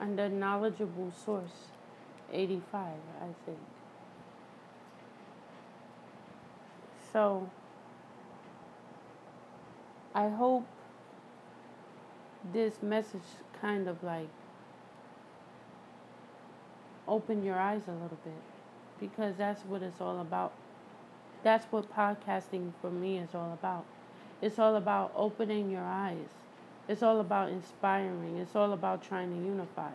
under 0.00 0.28
Knowledgeable 0.28 1.12
Source 1.24 1.68
85, 2.32 2.94
I 3.20 3.26
think. 3.46 3.58
So, 7.12 7.48
I 10.14 10.28
hope 10.28 10.66
this 12.52 12.82
message 12.82 13.20
kind 13.60 13.88
of 13.88 14.02
like 14.02 14.28
open 17.06 17.42
your 17.42 17.56
eyes 17.58 17.82
a 17.88 17.92
little 17.92 18.18
bit 18.24 18.57
because 19.00 19.36
that's 19.36 19.62
what 19.64 19.82
it's 19.82 20.00
all 20.00 20.20
about. 20.20 20.52
That's 21.42 21.66
what 21.66 21.94
podcasting 21.94 22.72
for 22.80 22.90
me 22.90 23.18
is 23.18 23.34
all 23.34 23.52
about. 23.52 23.84
It's 24.40 24.58
all 24.58 24.76
about 24.76 25.12
opening 25.16 25.70
your 25.70 25.84
eyes. 25.84 26.28
It's 26.88 27.02
all 27.02 27.20
about 27.20 27.50
inspiring. 27.50 28.38
It's 28.38 28.56
all 28.56 28.72
about 28.72 29.02
trying 29.02 29.30
to 29.30 29.46
unify. 29.46 29.90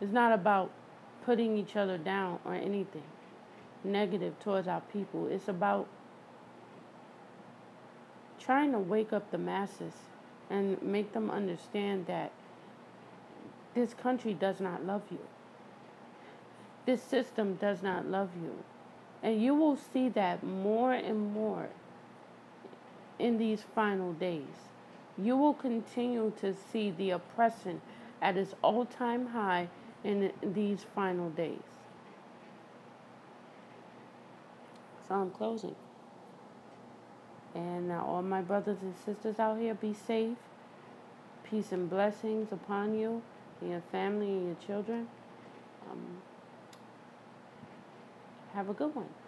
It's 0.00 0.12
not 0.12 0.32
about 0.32 0.70
putting 1.24 1.56
each 1.56 1.76
other 1.76 1.98
down 1.98 2.38
or 2.44 2.54
anything 2.54 3.04
negative 3.84 4.38
towards 4.40 4.68
our 4.68 4.80
people. 4.92 5.26
It's 5.26 5.48
about 5.48 5.88
trying 8.38 8.72
to 8.72 8.78
wake 8.78 9.12
up 9.12 9.30
the 9.30 9.38
masses 9.38 9.94
and 10.50 10.80
make 10.82 11.12
them 11.12 11.30
understand 11.30 12.06
that 12.06 12.32
this 13.74 13.94
country 13.94 14.34
does 14.34 14.60
not 14.60 14.84
love 14.84 15.02
you. 15.10 15.20
This 16.84 17.02
system 17.02 17.54
does 17.54 17.82
not 17.82 18.06
love 18.06 18.30
you. 18.40 18.64
And 19.22 19.40
you 19.40 19.54
will 19.54 19.76
see 19.76 20.08
that 20.10 20.42
more 20.42 20.92
and 20.92 21.32
more 21.32 21.68
in 23.18 23.38
these 23.38 23.62
final 23.74 24.12
days. 24.12 24.68
You 25.16 25.36
will 25.36 25.54
continue 25.54 26.32
to 26.40 26.54
see 26.54 26.90
the 26.90 27.10
oppression 27.10 27.80
at 28.20 28.36
its 28.36 28.54
all 28.62 28.84
time 28.84 29.28
high 29.28 29.68
in 30.02 30.32
these 30.42 30.84
final 30.94 31.30
days. 31.30 31.58
So 35.06 35.14
I'm 35.14 35.30
closing. 35.30 35.76
And 37.54 37.88
now, 37.88 38.06
all 38.06 38.22
my 38.22 38.40
brothers 38.40 38.78
and 38.80 38.94
sisters 39.04 39.38
out 39.38 39.58
here, 39.58 39.74
be 39.74 39.92
safe. 39.92 40.38
Peace 41.44 41.70
and 41.70 41.90
blessings 41.90 42.50
upon 42.50 42.98
you, 42.98 43.22
and 43.60 43.70
your 43.70 43.82
family, 43.92 44.28
and 44.28 44.46
your 44.46 44.56
children. 44.66 45.06
Um, 45.90 46.22
have 48.54 48.68
a 48.68 48.74
good 48.74 48.94
one. 48.94 49.21